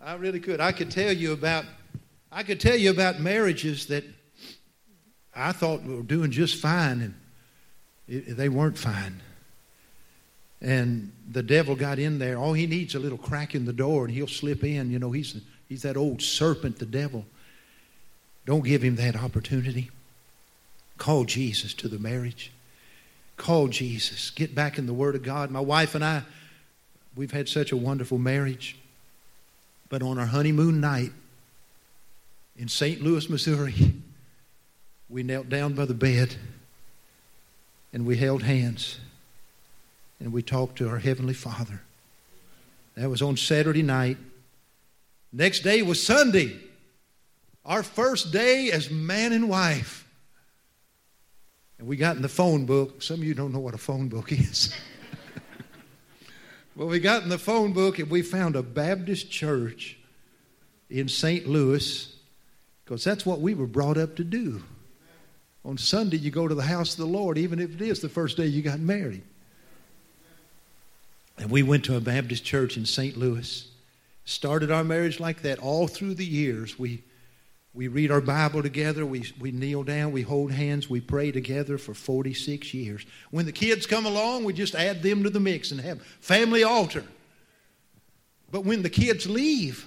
I 0.00 0.14
really 0.14 0.40
could. 0.40 0.60
I 0.60 0.72
could 0.72 0.90
tell 0.90 1.12
you 1.12 1.32
about 1.32 1.64
I 2.30 2.42
could 2.42 2.60
tell 2.60 2.76
you 2.76 2.90
about 2.90 3.18
marriages 3.18 3.86
that 3.86 4.04
I 5.34 5.52
thought 5.52 5.84
were 5.84 6.02
doing 6.02 6.30
just 6.30 6.60
fine, 6.60 7.00
and 7.00 7.14
it, 8.06 8.36
they 8.36 8.50
weren't 8.50 8.76
fine. 8.76 9.22
And 10.60 11.12
the 11.30 11.42
devil 11.42 11.76
got 11.76 11.98
in 11.98 12.18
there. 12.18 12.36
All 12.36 12.52
he 12.52 12.66
needs 12.66 12.94
a 12.94 12.98
little 12.98 13.16
crack 13.16 13.54
in 13.54 13.64
the 13.64 13.72
door, 13.72 14.04
and 14.04 14.12
he'll 14.12 14.26
slip 14.26 14.64
in. 14.64 14.90
You 14.90 14.98
know, 14.98 15.12
he's 15.12 15.40
he's 15.68 15.82
that 15.82 15.96
old 15.96 16.22
serpent, 16.22 16.78
the 16.78 16.86
devil. 16.86 17.24
Don't 18.44 18.64
give 18.64 18.82
him 18.82 18.96
that 18.96 19.16
opportunity. 19.16 19.90
Call 20.98 21.24
Jesus 21.24 21.74
to 21.74 21.88
the 21.88 21.98
marriage. 21.98 22.52
Call 23.36 23.68
Jesus. 23.68 24.30
Get 24.30 24.54
back 24.54 24.78
in 24.78 24.86
the 24.86 24.94
Word 24.94 25.14
of 25.14 25.22
God. 25.22 25.50
My 25.50 25.60
wife 25.60 25.94
and 25.94 26.04
I, 26.04 26.22
we've 27.14 27.32
had 27.32 27.48
such 27.48 27.72
a 27.72 27.76
wonderful 27.76 28.18
marriage. 28.18 28.78
But 29.88 30.02
on 30.02 30.18
our 30.18 30.26
honeymoon 30.26 30.80
night 30.80 31.12
in 32.56 32.68
St. 32.68 33.02
Louis, 33.02 33.28
Missouri, 33.28 33.94
we 35.08 35.22
knelt 35.22 35.48
down 35.48 35.74
by 35.74 35.84
the 35.84 35.94
bed 35.94 36.36
and 37.92 38.06
we 38.06 38.16
held 38.16 38.42
hands 38.42 38.98
and 40.18 40.32
we 40.32 40.42
talked 40.42 40.76
to 40.78 40.88
our 40.88 40.98
Heavenly 40.98 41.34
Father. 41.34 41.82
That 42.96 43.10
was 43.10 43.20
on 43.22 43.36
Saturday 43.36 43.82
night. 43.82 44.16
Next 45.36 45.60
day 45.60 45.82
was 45.82 46.02
Sunday, 46.02 46.56
our 47.62 47.82
first 47.82 48.32
day 48.32 48.70
as 48.70 48.90
man 48.90 49.34
and 49.34 49.50
wife. 49.50 50.08
And 51.78 51.86
we 51.86 51.98
got 51.98 52.16
in 52.16 52.22
the 52.22 52.28
phone 52.28 52.64
book. 52.64 53.02
Some 53.02 53.20
of 53.20 53.24
you 53.24 53.34
don't 53.34 53.52
know 53.52 53.60
what 53.60 53.74
a 53.74 53.78
phone 53.78 54.08
book 54.08 54.32
is. 54.32 54.74
well, 56.74 56.88
we 56.88 57.00
got 57.00 57.22
in 57.22 57.28
the 57.28 57.36
phone 57.36 57.74
book 57.74 57.98
and 57.98 58.08
we 58.08 58.22
found 58.22 58.56
a 58.56 58.62
Baptist 58.62 59.30
church 59.30 59.98
in 60.88 61.06
St. 61.06 61.46
Louis 61.46 62.16
because 62.86 63.04
that's 63.04 63.26
what 63.26 63.42
we 63.42 63.52
were 63.52 63.66
brought 63.66 63.98
up 63.98 64.16
to 64.16 64.24
do. 64.24 64.62
On 65.66 65.76
Sunday, 65.76 66.16
you 66.16 66.30
go 66.30 66.48
to 66.48 66.54
the 66.54 66.62
house 66.62 66.92
of 66.92 66.98
the 66.98 67.04
Lord, 67.04 67.36
even 67.36 67.60
if 67.60 67.74
it 67.74 67.82
is 67.82 68.00
the 68.00 68.08
first 68.08 68.38
day 68.38 68.46
you 68.46 68.62
got 68.62 68.80
married. 68.80 69.22
And 71.36 71.50
we 71.50 71.62
went 71.62 71.84
to 71.84 71.96
a 71.98 72.00
Baptist 72.00 72.42
church 72.42 72.78
in 72.78 72.86
St. 72.86 73.18
Louis. 73.18 73.68
Started 74.26 74.72
our 74.72 74.84
marriage 74.84 75.20
like 75.20 75.42
that 75.42 75.60
all 75.60 75.86
through 75.86 76.14
the 76.14 76.26
years. 76.26 76.78
We, 76.78 77.04
We 77.72 77.88
read 77.88 78.10
our 78.10 78.20
Bible 78.20 78.62
together. 78.62 79.06
We, 79.06 79.32
we 79.38 79.52
kneel 79.52 79.84
down. 79.84 80.10
We 80.10 80.22
hold 80.22 80.50
hands. 80.50 80.90
We 80.90 81.00
pray 81.00 81.30
together 81.30 81.78
for 81.78 81.94
46 81.94 82.74
years. 82.74 83.06
When 83.30 83.46
the 83.46 83.52
kids 83.52 83.86
come 83.86 84.04
along, 84.04 84.44
we 84.44 84.52
just 84.52 84.74
add 84.74 85.02
them 85.02 85.22
to 85.22 85.30
the 85.30 85.40
mix 85.40 85.70
and 85.70 85.80
have 85.80 86.02
family 86.20 86.64
altar. 86.64 87.04
But 88.50 88.64
when 88.64 88.82
the 88.82 88.90
kids 88.90 89.28
leave, 89.28 89.86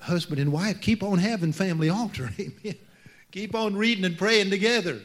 husband 0.00 0.40
and 0.40 0.52
wife 0.52 0.80
keep 0.80 1.02
on 1.02 1.18
having 1.18 1.52
family 1.52 1.90
altar. 1.90 2.30
Amen. 2.38 2.76
Keep 3.32 3.54
on 3.54 3.76
reading 3.76 4.04
and 4.04 4.16
praying 4.16 4.48
together. 4.50 5.00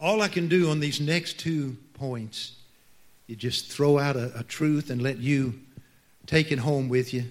All 0.00 0.22
I 0.22 0.28
can 0.28 0.48
do 0.48 0.70
on 0.70 0.80
these 0.80 1.00
next 1.00 1.38
two 1.40 1.76
points 1.92 2.59
is 3.30 3.36
just 3.36 3.70
throw 3.70 3.98
out 3.98 4.16
a, 4.16 4.38
a 4.38 4.42
truth 4.42 4.90
and 4.90 5.00
let 5.00 5.18
you 5.18 5.54
take 6.26 6.52
it 6.52 6.58
home 6.58 6.88
with 6.88 7.14
you. 7.14 7.24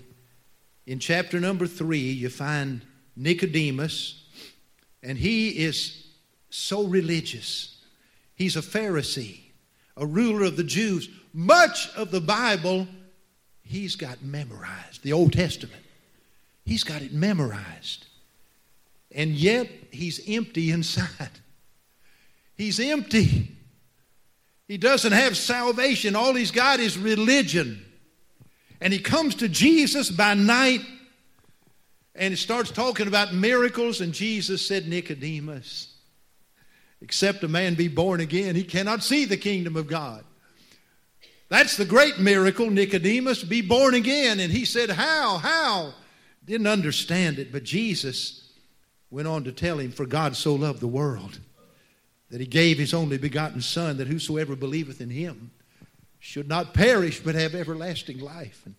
In 0.88 1.00
chapter 1.00 1.40
number 1.40 1.68
three, 1.68 2.00
you 2.00 2.30
find 2.30 2.82
Nicodemus, 3.16 4.24
and 5.04 5.18
he 5.18 5.50
is 5.50 6.08
so 6.50 6.84
religious. 6.86 7.84
He's 8.36 8.56
a 8.56 8.62
Pharisee, 8.62 9.42
a 9.98 10.06
ruler 10.06 10.46
of 10.46 10.58
the 10.58 10.64
Jews. 10.64 11.10
Much 11.34 11.90
of 11.96 12.12
the 12.12 12.22
Bible 12.22 12.88
he's 13.62 13.96
got 13.96 14.24
memorized, 14.24 15.04
the 15.04 15.14
Old 15.14 15.34
Testament. 15.34 15.84
He's 16.66 16.84
got 16.84 17.02
it 17.02 17.14
memorized. 17.14 18.08
And 19.12 19.32
yet 19.32 19.70
he's 19.92 20.22
empty 20.28 20.72
inside. 20.72 21.30
He's 22.56 22.80
empty. 22.80 23.56
He 24.70 24.78
doesn't 24.78 25.14
have 25.14 25.36
salvation. 25.36 26.16
All 26.16 26.36
he's 26.36 26.52
got 26.52 26.80
is 26.80 26.96
religion. 26.96 27.84
And 28.80 28.94
he 28.94 29.00
comes 29.00 29.34
to 29.36 29.50
Jesus 29.50 30.12
by 30.12 30.36
night 30.36 30.82
and 32.14 32.32
he 32.32 32.36
starts 32.36 32.70
talking 32.70 33.08
about 33.08 33.34
miracles. 33.34 34.00
And 34.00 34.14
Jesus 34.14 34.64
said, 34.64 34.88
Nicodemus, 34.88 35.96
except 37.02 37.44
a 37.44 37.48
man 37.48 37.74
be 37.74 37.88
born 37.88 38.22
again, 38.22 38.56
he 38.56 38.64
cannot 38.64 39.04
see 39.04 39.26
the 39.26 39.38
kingdom 39.38 39.76
of 39.76 39.88
God. 39.88 40.24
That's 41.50 41.76
the 41.76 41.86
great 41.86 42.20
miracle, 42.20 42.70
Nicodemus, 42.70 43.44
be 43.44 43.62
born 43.62 43.96
again. 43.96 44.40
And 44.40 44.52
he 44.54 44.66
said, 44.66 44.92
How? 44.92 45.40
How? 45.40 45.96
Didn't 46.46 46.68
understand 46.68 47.40
it, 47.40 47.52
but 47.52 47.64
Jesus 47.64 48.52
went 49.10 49.28
on 49.28 49.46
to 49.46 49.52
tell 49.52 49.80
him, 49.80 49.92
For 49.92 50.06
God 50.06 50.36
so 50.36 50.54
loved 50.54 50.80
the 50.80 50.88
world 50.88 51.40
that 52.30 52.39
he 52.39 52.48
gave 52.48 52.78
his 52.78 52.94
only 52.94 53.18
begotten 53.18 53.62
Son, 53.62 53.98
that 53.98 54.08
whosoever 54.08 54.56
believeth 54.56 55.02
in 55.02 55.10
him 55.10 55.52
should 56.20 56.48
not 56.48 56.74
perish 56.74 57.20
but 57.20 57.36
have 57.36 57.56
everlasting 57.56 58.20
life. 58.20 58.62
And 58.65 58.76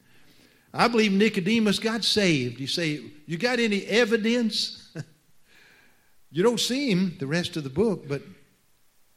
I 0.72 0.88
believe 0.88 1.12
Nicodemus 1.12 1.78
got 1.78 2.04
saved. 2.04 2.60
You 2.60 2.66
say, 2.66 3.02
You 3.26 3.38
got 3.38 3.58
any 3.58 3.84
evidence? 3.86 4.94
you 6.30 6.42
don't 6.42 6.60
see 6.60 6.90
him 6.90 7.16
the 7.18 7.26
rest 7.26 7.56
of 7.56 7.64
the 7.64 7.70
book, 7.70 8.06
but, 8.06 8.22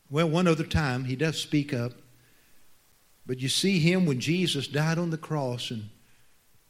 well, 0.10 0.30
one 0.30 0.48
other 0.48 0.64
time 0.64 1.06
he 1.06 1.16
does 1.16 1.40
speak 1.40 1.74
up. 1.74 1.94
But 3.26 3.40
you 3.40 3.50
see 3.50 3.80
him 3.80 4.06
when 4.06 4.20
Jesus 4.20 4.68
died 4.68 4.98
on 4.98 5.10
the 5.10 5.18
cross, 5.18 5.72
and 5.72 5.90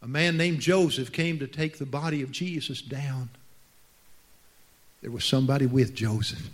a 0.02 0.08
man 0.08 0.38
named 0.38 0.60
Joseph 0.60 1.12
came 1.12 1.40
to 1.40 1.48
take 1.48 1.78
the 1.78 1.86
body 1.86 2.22
of 2.22 2.32
Jesus 2.32 2.82
down. 2.82 3.30
There 5.02 5.12
was 5.12 5.26
somebody 5.26 5.66
with 5.66 5.96
Joseph, 5.96 6.50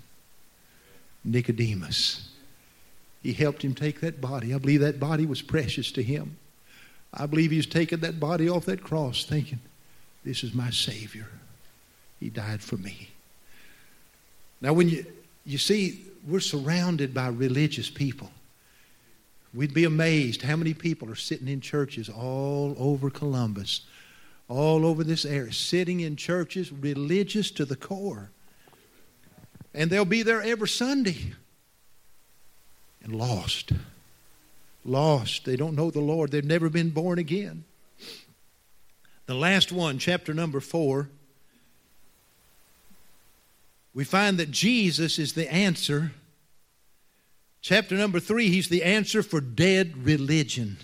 Nicodemus. 1.24 2.30
He 3.22 3.34
helped 3.34 3.64
him 3.64 3.76
take 3.76 4.02
that 4.02 4.22
body. 4.22 4.54
I 4.54 4.58
believe 4.58 4.80
that 4.82 5.00
body 5.00 5.26
was 5.26 5.42
precious 5.42 5.92
to 5.94 6.04
him. 6.04 6.38
I 7.14 7.26
believe 7.26 7.52
he's 7.52 7.66
taken 7.66 8.00
that 8.02 8.20
body 8.20 8.48
off 8.48 8.66
that 8.66 8.84
cross 8.84 9.26
thinking, 9.26 9.60
this 10.24 10.44
is 10.44 10.54
my 10.54 10.70
Savior. 10.70 11.28
He 12.20 12.30
died 12.30 12.62
for 12.62 12.78
me. 12.78 13.10
Now, 14.62 14.74
when 14.74 14.90
you, 14.90 15.06
you 15.46 15.58
see, 15.58 16.06
we're 16.28 16.40
surrounded 16.40 17.14
by 17.14 17.28
religious 17.30 17.90
people. 17.90 18.30
We'd 19.54 19.74
be 19.74 19.86
amazed 19.86 20.42
how 20.42 20.56
many 20.56 20.74
people 20.74 21.10
are 21.10 21.16
sitting 21.16 21.48
in 21.48 21.62
churches 21.62 22.10
all 22.10 22.76
over 22.78 23.10
Columbus, 23.10 23.82
all 24.48 24.86
over 24.86 25.04
this 25.04 25.26
area, 25.26 25.52
sitting 25.54 26.02
in 26.02 26.16
churches, 26.16 26.72
religious 26.72 27.50
to 27.52 27.66
the 27.66 27.76
core. 27.76 28.30
And 29.80 29.90
they'll 29.90 30.04
be 30.04 30.24
there 30.24 30.42
every 30.42 30.68
Sunday 30.68 31.32
and 33.02 33.16
lost. 33.16 33.72
Lost. 34.84 35.46
They 35.46 35.56
don't 35.56 35.74
know 35.74 35.90
the 35.90 36.02
Lord. 36.02 36.32
They've 36.32 36.44
never 36.44 36.70
been 36.70 36.90
born 36.90 37.18
again. 37.18 37.64
The 39.26 39.36
last 39.36 39.72
one, 39.72 39.98
chapter 39.98 40.34
number 40.34 40.60
four, 40.60 41.08
we 43.94 44.04
find 44.04 44.38
that 44.38 44.52
Jesus 44.52 45.18
is 45.18 45.32
the 45.32 45.50
answer. 45.50 46.12
Chapter 47.62 47.96
number 47.96 48.20
three, 48.20 48.50
he's 48.50 48.68
the 48.68 48.84
answer 48.84 49.24
for 49.24 49.40
dead 49.40 50.06
religion. 50.06 50.76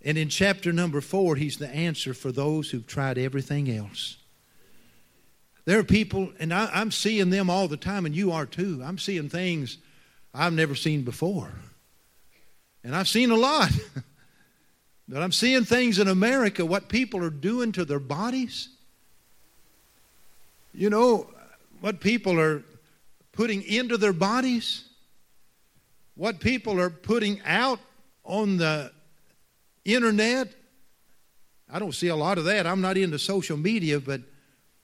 And 0.00 0.16
in 0.16 0.30
chapter 0.30 0.72
number 0.72 1.02
four, 1.02 1.36
he's 1.36 1.58
the 1.58 1.68
answer 1.68 2.14
for 2.14 2.32
those 2.32 2.70
who've 2.70 2.86
tried 2.86 3.18
everything 3.18 3.70
else. 3.70 4.16
There 5.68 5.78
are 5.78 5.84
people, 5.84 6.32
and 6.38 6.54
I, 6.54 6.80
am 6.80 6.90
seeing 6.90 7.28
them 7.28 7.50
all 7.50 7.68
the 7.68 7.76
time, 7.76 8.06
and 8.06 8.16
you 8.16 8.32
are 8.32 8.46
too. 8.46 8.80
I'm 8.82 8.96
seeing 8.96 9.28
things 9.28 9.76
I've 10.32 10.54
never 10.54 10.74
seen 10.74 11.02
before. 11.02 11.52
And 12.82 12.96
I've 12.96 13.06
seen 13.06 13.30
a 13.30 13.36
lot. 13.36 13.70
but 15.08 15.22
I'm 15.22 15.30
seeing 15.30 15.66
things 15.66 15.98
in 15.98 16.08
America, 16.08 16.64
what 16.64 16.88
people 16.88 17.22
are 17.22 17.28
doing 17.28 17.72
to 17.72 17.84
their 17.84 17.98
bodies. 17.98 18.70
You 20.72 20.88
know, 20.88 21.28
what 21.82 22.00
people 22.00 22.40
are 22.40 22.62
putting 23.32 23.62
into 23.62 23.98
their 23.98 24.14
bodies, 24.14 24.84
what 26.14 26.40
people 26.40 26.80
are 26.80 26.88
putting 26.88 27.42
out 27.44 27.78
on 28.24 28.56
the 28.56 28.90
internet. 29.84 30.48
I 31.70 31.78
don't 31.78 31.94
see 31.94 32.08
a 32.08 32.16
lot 32.16 32.38
of 32.38 32.46
that. 32.46 32.66
I'm 32.66 32.80
not 32.80 32.96
into 32.96 33.18
social 33.18 33.58
media, 33.58 34.00
but 34.00 34.22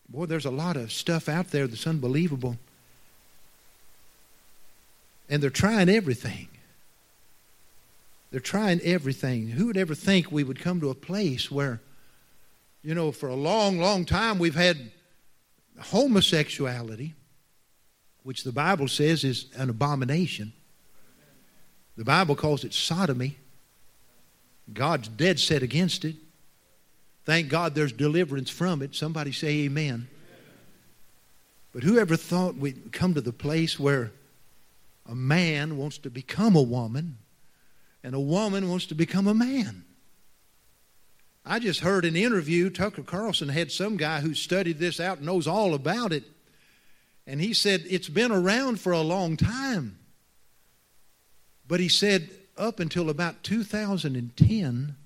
boy, 0.09 0.27
there's 0.27 0.45
a 0.45 0.51
lot 0.51 0.77
of 0.77 0.93
stuff 0.93 1.29
out 1.29 1.51
there 1.51 1.67
that's 1.67 1.87
unbelievable. 1.87 2.57
And 5.29 5.43
they're 5.43 5.51
trying 5.51 5.89
everything. 5.89 6.49
They're 8.31 8.41
trying 8.41 8.81
everything. 8.81 9.49
Who 9.49 9.67
would 9.67 9.77
ever 9.77 9.95
think 9.95 10.31
we 10.31 10.45
would 10.45 10.61
come 10.61 10.81
to 10.81 10.91
a 10.91 10.95
place 10.95 11.51
where, 11.51 11.81
you 12.83 12.95
know, 12.95 13.13
for 13.13 13.29
a 13.29 13.35
long, 13.35 13.79
long 13.79 14.05
time 14.05 14.39
we've 14.39 14.55
had 14.55 14.91
homosexuality, 15.81 17.15
which 18.23 18.45
the 18.45 18.53
Bible 18.53 18.89
says 18.89 19.25
is 19.25 19.47
an 19.57 19.71
abomination. 19.71 20.53
The 21.97 22.05
Bible 22.05 22.35
calls 22.35 22.65
it 22.65 22.75
sodomy. 22.75 23.39
God's 24.73 25.09
dead 25.09 25.39
set 25.39 25.63
against 25.63 26.05
it. 26.05 26.17
Thank 27.25 27.49
God 27.49 27.75
there's 27.75 27.93
deliverance 27.93 28.51
from 28.51 28.83
it. 28.83 28.95
Somebody 28.95 29.33
say 29.33 29.65
amen. 29.65 30.09
But 31.73 31.83
whoever 31.83 32.17
thought 32.17 32.57
we'd 32.57 32.93
come 32.93 33.15
to 33.15 33.21
the 33.21 33.33
place 33.33 33.81
where 33.81 34.13
a 35.07 35.15
man 35.15 35.77
wants 35.77 35.99
to 35.99 36.11
become 36.11 36.55
a 36.55 36.63
woman, 36.63 37.19
and 38.03 38.15
a 38.15 38.21
woman 38.21 38.69
wants 38.69 38.87
to 38.87 38.95
become 38.95 39.27
a 39.27 39.35
man. 39.35 39.85
I 41.45 41.59
just 41.59 41.81
heard 41.81 42.05
an 42.05 42.17
interview. 42.17 42.71
Tucker 42.71 43.03
Carlson 43.03 43.49
had 43.49 43.71
some 43.71 43.97
guy 43.97 44.21
who 44.21 44.35
studied 44.35 44.79
this 44.79 44.99
out 45.01 45.19
and 45.19 45.27
knows 45.27 45.47
all 45.47 45.75
about 45.75 46.13
it. 46.13 46.25
And 47.27 47.41
he 47.41 47.53
said 47.53 47.85
it's 47.89 48.09
been 48.09 48.33
around 48.33 48.81
for 48.81 48.93
a 48.93 49.01
long 49.01 49.37
time. 49.37 49.99
But 51.67 51.81
he 51.81 51.89
said 51.89 52.31
up 52.57 52.81
until 52.81 53.11
about 53.11 53.43
2010, 53.43 54.97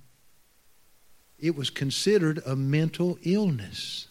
it 1.41 1.57
was 1.57 1.71
considered 1.71 2.43
a 2.45 2.57
mental 2.57 3.19
illness. 3.23 4.09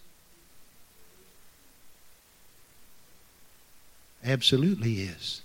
Absolutely 4.23 5.01
is. 5.01 5.41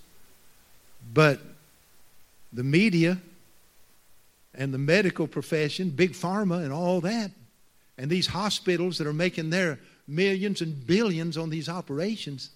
But 1.12 1.40
the 2.53 2.64
media 2.64 3.18
and 4.55 4.73
the 4.73 4.79
medical 4.79 5.27
profession, 5.27 5.90
big 5.90 6.12
pharma, 6.12 6.62
and 6.62 6.73
all 6.73 7.01
that, 7.01 7.31
and 7.99 8.11
these 8.11 8.27
hospitals 8.27 8.99
that 8.99 9.07
are 9.07 9.12
making 9.12 9.51
their 9.51 9.79
millions 10.07 10.61
and 10.61 10.87
billions 10.87 11.37
on 11.37 11.51
these 11.51 11.68
operations, 11.68 12.51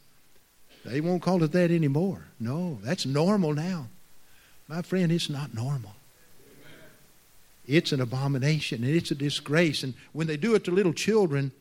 they 0.85 1.01
won't 1.01 1.23
call 1.23 1.43
it 1.43 1.53
that 1.53 1.71
anymore. 1.71 2.27
No, 2.39 2.79
that's 2.83 3.07
normal 3.07 3.55
now. 3.55 3.89
My 4.69 4.83
friend, 4.83 5.11
it's 5.12 5.31
not 5.31 5.55
normal. 5.55 5.95
It's 7.66 7.92
an 7.92 8.00
abomination 8.00 8.85
and 8.85 8.94
it's 8.94 9.11
a 9.11 9.14
disgrace. 9.14 9.83
And 9.83 9.94
when 10.12 10.26
they 10.26 10.37
do 10.37 10.55
it 10.55 10.64
to 10.64 10.70
little 10.70 10.92
children, 10.92 11.52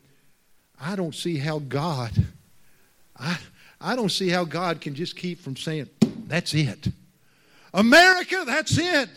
I 0.80 0.96
don't 0.96 1.14
see 1.14 1.38
how 1.38 1.58
God, 1.58 2.12
I, 3.18 3.38
I 3.80 3.96
don't 3.96 4.10
see 4.10 4.28
how 4.28 4.44
God 4.44 4.80
can 4.80 4.94
just 4.94 5.16
keep 5.16 5.40
from 5.40 5.56
saying, 5.56 5.88
that's 6.26 6.54
it. 6.54 6.88
America, 7.72 8.44
that's 8.46 8.76
it. 8.78 9.08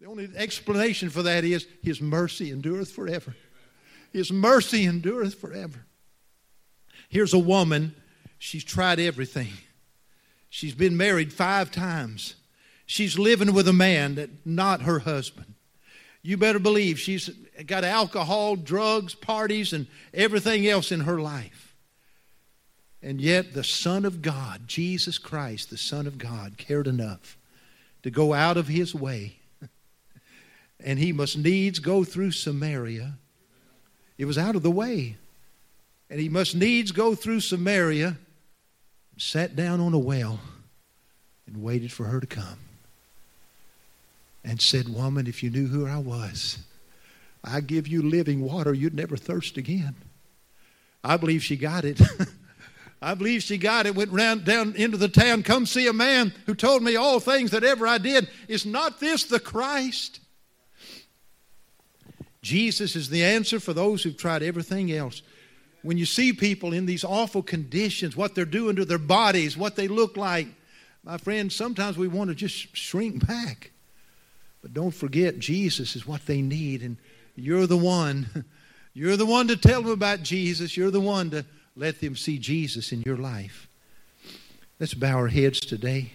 The 0.00 0.06
only 0.06 0.28
explanation 0.36 1.08
for 1.08 1.22
that 1.22 1.44
is 1.44 1.66
His 1.82 2.00
mercy 2.00 2.50
endureth 2.50 2.92
forever. 2.92 3.34
His 4.12 4.32
mercy 4.32 4.86
endureth 4.86 5.34
forever. 5.34 5.86
Here's 7.08 7.34
a 7.34 7.38
woman, 7.38 7.94
she's 8.38 8.64
tried 8.64 8.98
everything. 8.98 9.52
She's 10.48 10.74
been 10.74 10.96
married 10.96 11.32
five 11.32 11.70
times. 11.70 12.34
She's 12.86 13.18
living 13.18 13.52
with 13.52 13.68
a 13.68 13.72
man 13.72 14.14
that 14.14 14.30
not 14.46 14.82
her 14.82 15.00
husband. 15.00 15.55
You 16.26 16.36
better 16.36 16.58
believe 16.58 16.98
she's 16.98 17.28
got 17.66 17.84
alcohol, 17.84 18.56
drugs, 18.56 19.14
parties, 19.14 19.72
and 19.72 19.86
everything 20.12 20.66
else 20.66 20.90
in 20.90 21.02
her 21.02 21.20
life. 21.20 21.76
And 23.00 23.20
yet, 23.20 23.54
the 23.54 23.62
Son 23.62 24.04
of 24.04 24.22
God, 24.22 24.66
Jesus 24.66 25.18
Christ, 25.18 25.70
the 25.70 25.76
Son 25.76 26.04
of 26.04 26.18
God, 26.18 26.58
cared 26.58 26.88
enough 26.88 27.38
to 28.02 28.10
go 28.10 28.34
out 28.34 28.56
of 28.56 28.66
his 28.66 28.92
way. 28.92 29.36
And 30.84 30.98
he 30.98 31.10
must 31.10 31.38
needs 31.38 31.78
go 31.78 32.04
through 32.04 32.32
Samaria. 32.32 33.14
It 34.18 34.26
was 34.26 34.36
out 34.36 34.56
of 34.56 34.62
the 34.62 34.70
way. 34.70 35.16
And 36.10 36.20
he 36.20 36.28
must 36.28 36.54
needs 36.54 36.92
go 36.92 37.14
through 37.14 37.40
Samaria, 37.40 38.18
sat 39.16 39.56
down 39.56 39.80
on 39.80 39.94
a 39.94 39.98
well, 39.98 40.38
and 41.46 41.62
waited 41.62 41.92
for 41.92 42.04
her 42.04 42.20
to 42.20 42.26
come. 42.26 42.65
And 44.46 44.62
said, 44.62 44.88
Woman, 44.88 45.26
if 45.26 45.42
you 45.42 45.50
knew 45.50 45.66
who 45.66 45.86
I 45.86 45.98
was, 45.98 46.58
I 47.42 47.60
give 47.60 47.88
you 47.88 48.00
living 48.00 48.40
water, 48.40 48.72
you'd 48.72 48.94
never 48.94 49.16
thirst 49.16 49.56
again. 49.56 49.96
I 51.02 51.16
believe 51.16 51.42
she 51.42 51.56
got 51.56 51.84
it. 51.84 52.00
I 53.02 53.14
believe 53.14 53.42
she 53.42 53.58
got 53.58 53.86
it, 53.86 53.94
went 53.94 54.12
round 54.12 54.44
down 54.44 54.74
into 54.74 54.96
the 54.96 55.08
town, 55.08 55.42
come 55.42 55.66
see 55.66 55.86
a 55.86 55.92
man 55.92 56.32
who 56.46 56.54
told 56.54 56.82
me 56.82 56.96
all 56.96 57.20
things 57.20 57.50
that 57.50 57.62
ever 57.62 57.86
I 57.86 57.98
did. 57.98 58.28
Is 58.48 58.64
not 58.64 59.00
this 59.00 59.24
the 59.24 59.38
Christ? 59.38 60.20
Jesus 62.40 62.96
is 62.96 63.10
the 63.10 63.24
answer 63.24 63.60
for 63.60 63.74
those 63.74 64.02
who've 64.02 64.16
tried 64.16 64.42
everything 64.42 64.92
else. 64.92 65.22
When 65.82 65.98
you 65.98 66.06
see 66.06 66.32
people 66.32 66.72
in 66.72 66.86
these 66.86 67.04
awful 67.04 67.42
conditions, 67.42 68.16
what 68.16 68.34
they're 68.34 68.44
doing 68.44 68.76
to 68.76 68.84
their 68.84 68.98
bodies, 68.98 69.56
what 69.56 69.76
they 69.76 69.88
look 69.88 70.16
like, 70.16 70.46
my 71.04 71.18
friend, 71.18 71.52
sometimes 71.52 71.98
we 71.98 72.08
want 72.08 72.30
to 72.30 72.34
just 72.34 72.74
shrink 72.76 73.26
back. 73.26 73.72
But 74.66 74.74
don't 74.74 74.90
forget, 74.90 75.38
Jesus 75.38 75.94
is 75.94 76.08
what 76.08 76.26
they 76.26 76.42
need, 76.42 76.82
and 76.82 76.96
you're 77.36 77.68
the 77.68 77.76
one. 77.76 78.44
You're 78.94 79.16
the 79.16 79.24
one 79.24 79.46
to 79.46 79.56
tell 79.56 79.82
them 79.82 79.92
about 79.92 80.24
Jesus. 80.24 80.76
You're 80.76 80.90
the 80.90 81.00
one 81.00 81.30
to 81.30 81.44
let 81.76 82.00
them 82.00 82.16
see 82.16 82.36
Jesus 82.36 82.90
in 82.90 83.02
your 83.02 83.16
life. 83.16 83.68
Let's 84.80 84.94
bow 84.94 85.18
our 85.18 85.28
heads 85.28 85.60
today. 85.60 86.14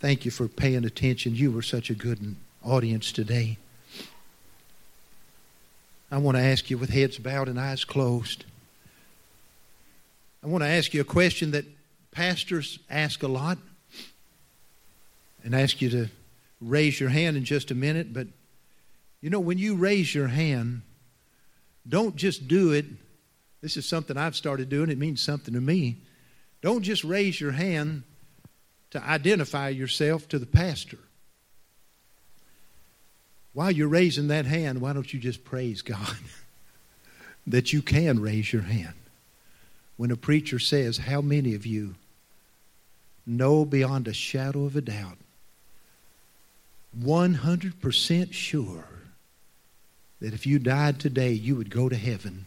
Thank 0.00 0.24
you 0.24 0.32
for 0.32 0.48
paying 0.48 0.84
attention. 0.84 1.36
You 1.36 1.52
were 1.52 1.62
such 1.62 1.88
a 1.88 1.94
good 1.94 2.34
audience 2.64 3.12
today. 3.12 3.58
I 6.10 6.18
want 6.18 6.36
to 6.36 6.42
ask 6.42 6.68
you 6.68 6.78
with 6.78 6.90
heads 6.90 7.16
bowed 7.18 7.48
and 7.48 7.60
eyes 7.60 7.84
closed. 7.84 8.44
I 10.42 10.48
want 10.48 10.64
to 10.64 10.68
ask 10.68 10.92
you 10.94 11.02
a 11.02 11.04
question 11.04 11.52
that 11.52 11.66
pastors 12.10 12.80
ask 12.90 13.22
a 13.22 13.28
lot 13.28 13.58
and 15.44 15.54
ask 15.54 15.80
you 15.80 15.90
to 15.90 16.08
raise 16.60 16.98
your 16.98 17.10
hand 17.10 17.36
in 17.36 17.44
just 17.44 17.70
a 17.70 17.74
minute. 17.74 18.12
But 18.12 18.28
you 19.20 19.30
know, 19.30 19.40
when 19.40 19.58
you 19.58 19.76
raise 19.76 20.14
your 20.14 20.28
hand, 20.28 20.82
don't 21.86 22.16
just 22.16 22.48
do 22.48 22.72
it 22.72 22.86
this 23.60 23.76
is 23.76 23.86
something 23.86 24.16
I've 24.16 24.36
started 24.36 24.68
doing. 24.68 24.90
It 24.90 24.98
means 24.98 25.22
something 25.22 25.54
to 25.54 25.60
me. 25.60 25.98
Don't 26.62 26.82
just 26.82 27.04
raise 27.04 27.40
your 27.40 27.52
hand 27.52 28.04
to 28.90 29.02
identify 29.02 29.68
yourself 29.68 30.28
to 30.28 30.38
the 30.38 30.46
pastor. 30.46 30.98
While 33.52 33.72
you're 33.72 33.88
raising 33.88 34.28
that 34.28 34.46
hand, 34.46 34.80
why 34.80 34.92
don't 34.92 35.12
you 35.12 35.18
just 35.18 35.44
praise 35.44 35.82
God 35.82 36.16
that 37.46 37.72
you 37.72 37.82
can 37.82 38.20
raise 38.20 38.52
your 38.52 38.62
hand? 38.62 38.94
When 39.96 40.12
a 40.12 40.16
preacher 40.16 40.60
says, 40.60 40.98
How 40.98 41.20
many 41.20 41.54
of 41.54 41.66
you 41.66 41.96
know 43.26 43.64
beyond 43.64 44.06
a 44.06 44.12
shadow 44.12 44.64
of 44.64 44.76
a 44.76 44.80
doubt, 44.80 45.18
100% 47.00 48.32
sure 48.32 48.84
that 50.20 50.34
if 50.34 50.46
you 50.46 50.58
died 50.58 50.98
today, 50.98 51.32
you 51.32 51.56
would 51.56 51.70
go 51.70 51.88
to 51.88 51.96
heaven? 51.96 52.46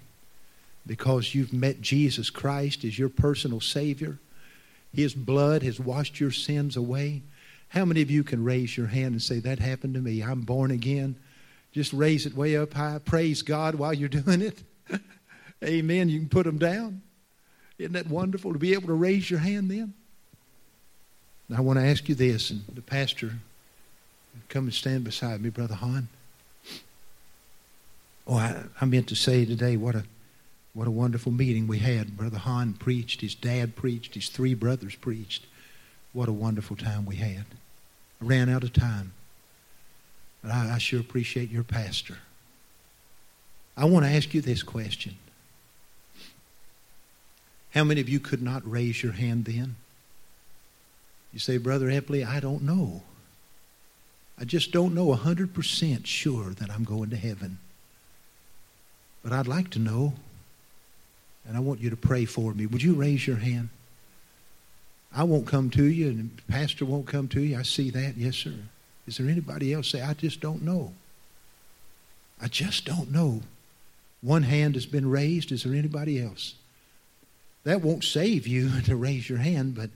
because 0.85 1.35
you've 1.35 1.53
met 1.53 1.81
Jesus 1.81 2.29
Christ 2.29 2.83
as 2.83 2.97
your 2.97 3.09
personal 3.09 3.61
Savior. 3.61 4.17
His 4.93 5.13
blood 5.13 5.63
has 5.63 5.79
washed 5.79 6.19
your 6.19 6.31
sins 6.31 6.75
away. 6.75 7.21
How 7.69 7.85
many 7.85 8.01
of 8.01 8.11
you 8.11 8.23
can 8.23 8.43
raise 8.43 8.75
your 8.75 8.87
hand 8.87 9.13
and 9.13 9.21
say, 9.21 9.39
That 9.39 9.59
happened 9.59 9.93
to 9.93 10.01
me? 10.01 10.21
I'm 10.21 10.41
born 10.41 10.71
again. 10.71 11.15
Just 11.71 11.93
raise 11.93 12.25
it 12.25 12.35
way 12.35 12.57
up 12.57 12.73
high. 12.73 12.99
Praise 13.03 13.41
God 13.41 13.75
while 13.75 13.93
you're 13.93 14.09
doing 14.23 14.41
it. 14.41 14.61
Amen. 15.63 16.09
You 16.09 16.19
can 16.19 16.29
put 16.29 16.45
them 16.45 16.57
down. 16.57 17.01
Isn't 17.77 17.93
that 17.93 18.07
wonderful 18.07 18.53
to 18.53 18.59
be 18.59 18.73
able 18.73 18.87
to 18.87 18.93
raise 18.93 19.29
your 19.29 19.39
hand 19.39 19.71
then? 19.71 19.93
I 21.55 21.61
want 21.61 21.79
to 21.79 21.85
ask 21.85 22.07
you 22.07 22.15
this, 22.15 22.49
and 22.49 22.63
the 22.73 22.81
pastor, 22.81 23.33
come 24.49 24.65
and 24.65 24.73
stand 24.73 25.03
beside 25.03 25.41
me, 25.41 25.49
Brother 25.49 25.75
Hahn. 25.75 26.07
Oh, 28.27 28.35
I, 28.35 28.63
I 28.79 28.85
meant 28.85 29.07
to 29.07 29.15
say 29.15 29.45
today 29.45 29.77
what 29.77 29.95
a 29.95 30.03
what 30.73 30.87
a 30.87 30.91
wonderful 30.91 31.31
meeting 31.31 31.67
we 31.67 31.79
had. 31.79 32.15
Brother 32.15 32.37
Hahn 32.37 32.73
preached, 32.73 33.21
his 33.21 33.35
dad 33.35 33.75
preached, 33.75 34.15
his 34.15 34.29
three 34.29 34.53
brothers 34.53 34.95
preached. 34.95 35.45
What 36.13 36.29
a 36.29 36.33
wonderful 36.33 36.77
time 36.77 37.05
we 37.05 37.17
had. 37.17 37.45
I 38.21 38.25
ran 38.25 38.49
out 38.49 38.63
of 38.63 38.71
time. 38.71 39.11
But 40.41 40.51
I, 40.51 40.75
I 40.75 40.77
sure 40.77 40.99
appreciate 40.99 41.51
your 41.51 41.63
pastor. 41.63 42.17
I 43.75 43.85
want 43.85 44.05
to 44.05 44.11
ask 44.11 44.33
you 44.33 44.41
this 44.41 44.63
question. 44.63 45.15
How 47.73 47.83
many 47.83 48.01
of 48.01 48.09
you 48.09 48.19
could 48.19 48.41
not 48.41 48.69
raise 48.69 49.01
your 49.01 49.13
hand 49.13 49.45
then? 49.45 49.75
You 51.31 51.39
say, 51.39 51.57
Brother 51.57 51.87
Epley, 51.87 52.25
I 52.25 52.39
don't 52.39 52.63
know. 52.63 53.03
I 54.41 54.43
just 54.43 54.71
don't 54.71 54.95
know 54.95 55.15
100% 55.15 56.05
sure 56.05 56.49
that 56.49 56.71
I'm 56.71 56.83
going 56.83 57.11
to 57.11 57.15
heaven. 57.15 57.59
But 59.23 59.33
I'd 59.33 59.47
like 59.47 59.69
to 59.71 59.79
know 59.79 60.13
and 61.47 61.55
I 61.55 61.59
want 61.59 61.79
you 61.79 61.89
to 61.89 61.95
pray 61.95 62.25
for 62.25 62.53
me. 62.53 62.65
Would 62.65 62.83
you 62.83 62.93
raise 62.93 63.25
your 63.25 63.37
hand? 63.37 63.69
I 65.13 65.23
won't 65.23 65.47
come 65.47 65.69
to 65.71 65.83
you, 65.83 66.07
and 66.07 66.37
the 66.37 66.51
pastor 66.51 66.85
won't 66.85 67.07
come 67.07 67.27
to 67.29 67.41
you. 67.41 67.57
I 67.57 67.63
see 67.63 67.89
that. 67.89 68.15
Yes, 68.15 68.37
sir. 68.37 68.53
Is 69.07 69.17
there 69.17 69.27
anybody 69.27 69.73
else 69.73 69.89
say, 69.89 70.01
I 70.01 70.13
just 70.13 70.39
don't 70.39 70.61
know? 70.61 70.93
I 72.41 72.47
just 72.47 72.85
don't 72.85 73.11
know. 73.11 73.41
One 74.21 74.43
hand 74.43 74.75
has 74.75 74.85
been 74.85 75.09
raised. 75.09 75.51
Is 75.51 75.63
there 75.63 75.73
anybody 75.73 76.21
else? 76.21 76.55
That 77.63 77.81
won't 77.81 78.03
save 78.03 78.47
you 78.47 78.81
to 78.85 78.95
raise 78.95 79.29
your 79.29 79.39
hand, 79.39 79.75
but, 79.75 79.89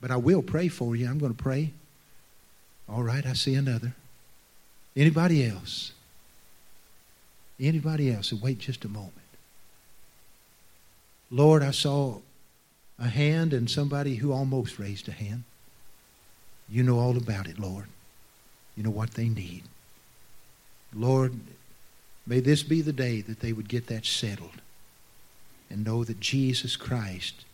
but 0.00 0.10
I 0.10 0.16
will 0.16 0.42
pray 0.42 0.68
for 0.68 0.96
you. 0.96 1.08
I'm 1.08 1.18
going 1.18 1.34
to 1.34 1.42
pray. 1.42 1.72
All 2.90 3.02
right, 3.02 3.24
I 3.24 3.34
see 3.34 3.54
another. 3.54 3.94
Anybody 4.96 5.46
else? 5.46 5.92
Anybody 7.60 8.12
else? 8.12 8.32
Wait 8.32 8.58
just 8.58 8.84
a 8.84 8.88
moment. 8.88 9.12
Lord, 11.30 11.62
I 11.62 11.70
saw 11.70 12.18
a 12.98 13.08
hand 13.08 13.52
and 13.52 13.70
somebody 13.70 14.16
who 14.16 14.32
almost 14.32 14.78
raised 14.78 15.08
a 15.08 15.12
hand. 15.12 15.44
You 16.68 16.82
know 16.82 16.98
all 16.98 17.16
about 17.16 17.46
it, 17.46 17.58
Lord. 17.58 17.86
You 18.76 18.82
know 18.82 18.90
what 18.90 19.12
they 19.12 19.28
need. 19.28 19.62
Lord, 20.92 21.34
may 22.26 22.40
this 22.40 22.62
be 22.62 22.82
the 22.82 22.92
day 22.92 23.20
that 23.20 23.40
they 23.40 23.52
would 23.52 23.68
get 23.68 23.86
that 23.86 24.04
settled 24.04 24.60
and 25.68 25.84
know 25.84 26.02
that 26.02 26.18
Jesus 26.18 26.74
Christ 26.76 27.44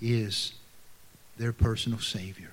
is 0.00 0.52
their 1.36 1.52
personal 1.52 1.98
Savior. 1.98 2.50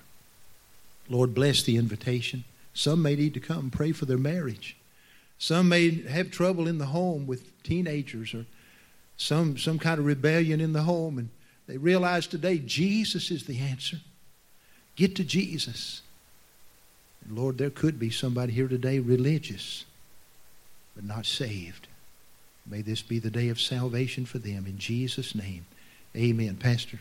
Lord, 1.08 1.34
bless 1.34 1.62
the 1.62 1.76
invitation. 1.76 2.44
Some 2.74 3.02
may 3.02 3.16
need 3.16 3.34
to 3.34 3.40
come 3.40 3.70
pray 3.70 3.92
for 3.92 4.06
their 4.06 4.18
marriage. 4.18 4.76
Some 5.38 5.68
may 5.68 6.02
have 6.08 6.30
trouble 6.30 6.68
in 6.68 6.78
the 6.78 6.86
home 6.86 7.26
with 7.26 7.62
teenagers 7.62 8.32
or 8.32 8.46
some, 9.16 9.58
some 9.58 9.78
kind 9.78 9.98
of 9.98 10.06
rebellion 10.06 10.60
in 10.60 10.72
the 10.72 10.82
home, 10.82 11.18
and 11.18 11.28
they 11.66 11.76
realize 11.76 12.26
today 12.26 12.58
Jesus 12.58 13.30
is 13.30 13.44
the 13.44 13.58
answer. 13.58 13.98
Get 14.96 15.16
to 15.16 15.24
Jesus. 15.24 16.02
And 17.24 17.36
Lord, 17.36 17.58
there 17.58 17.70
could 17.70 17.98
be 17.98 18.10
somebody 18.10 18.52
here 18.52 18.68
today 18.68 18.98
religious, 18.98 19.84
but 20.94 21.04
not 21.04 21.26
saved. 21.26 21.88
May 22.66 22.82
this 22.82 23.02
be 23.02 23.18
the 23.18 23.30
day 23.30 23.48
of 23.48 23.60
salvation 23.60 24.24
for 24.24 24.38
them. 24.38 24.66
In 24.66 24.78
Jesus' 24.78 25.34
name, 25.34 25.66
amen. 26.16 26.56
Pastor. 26.56 26.98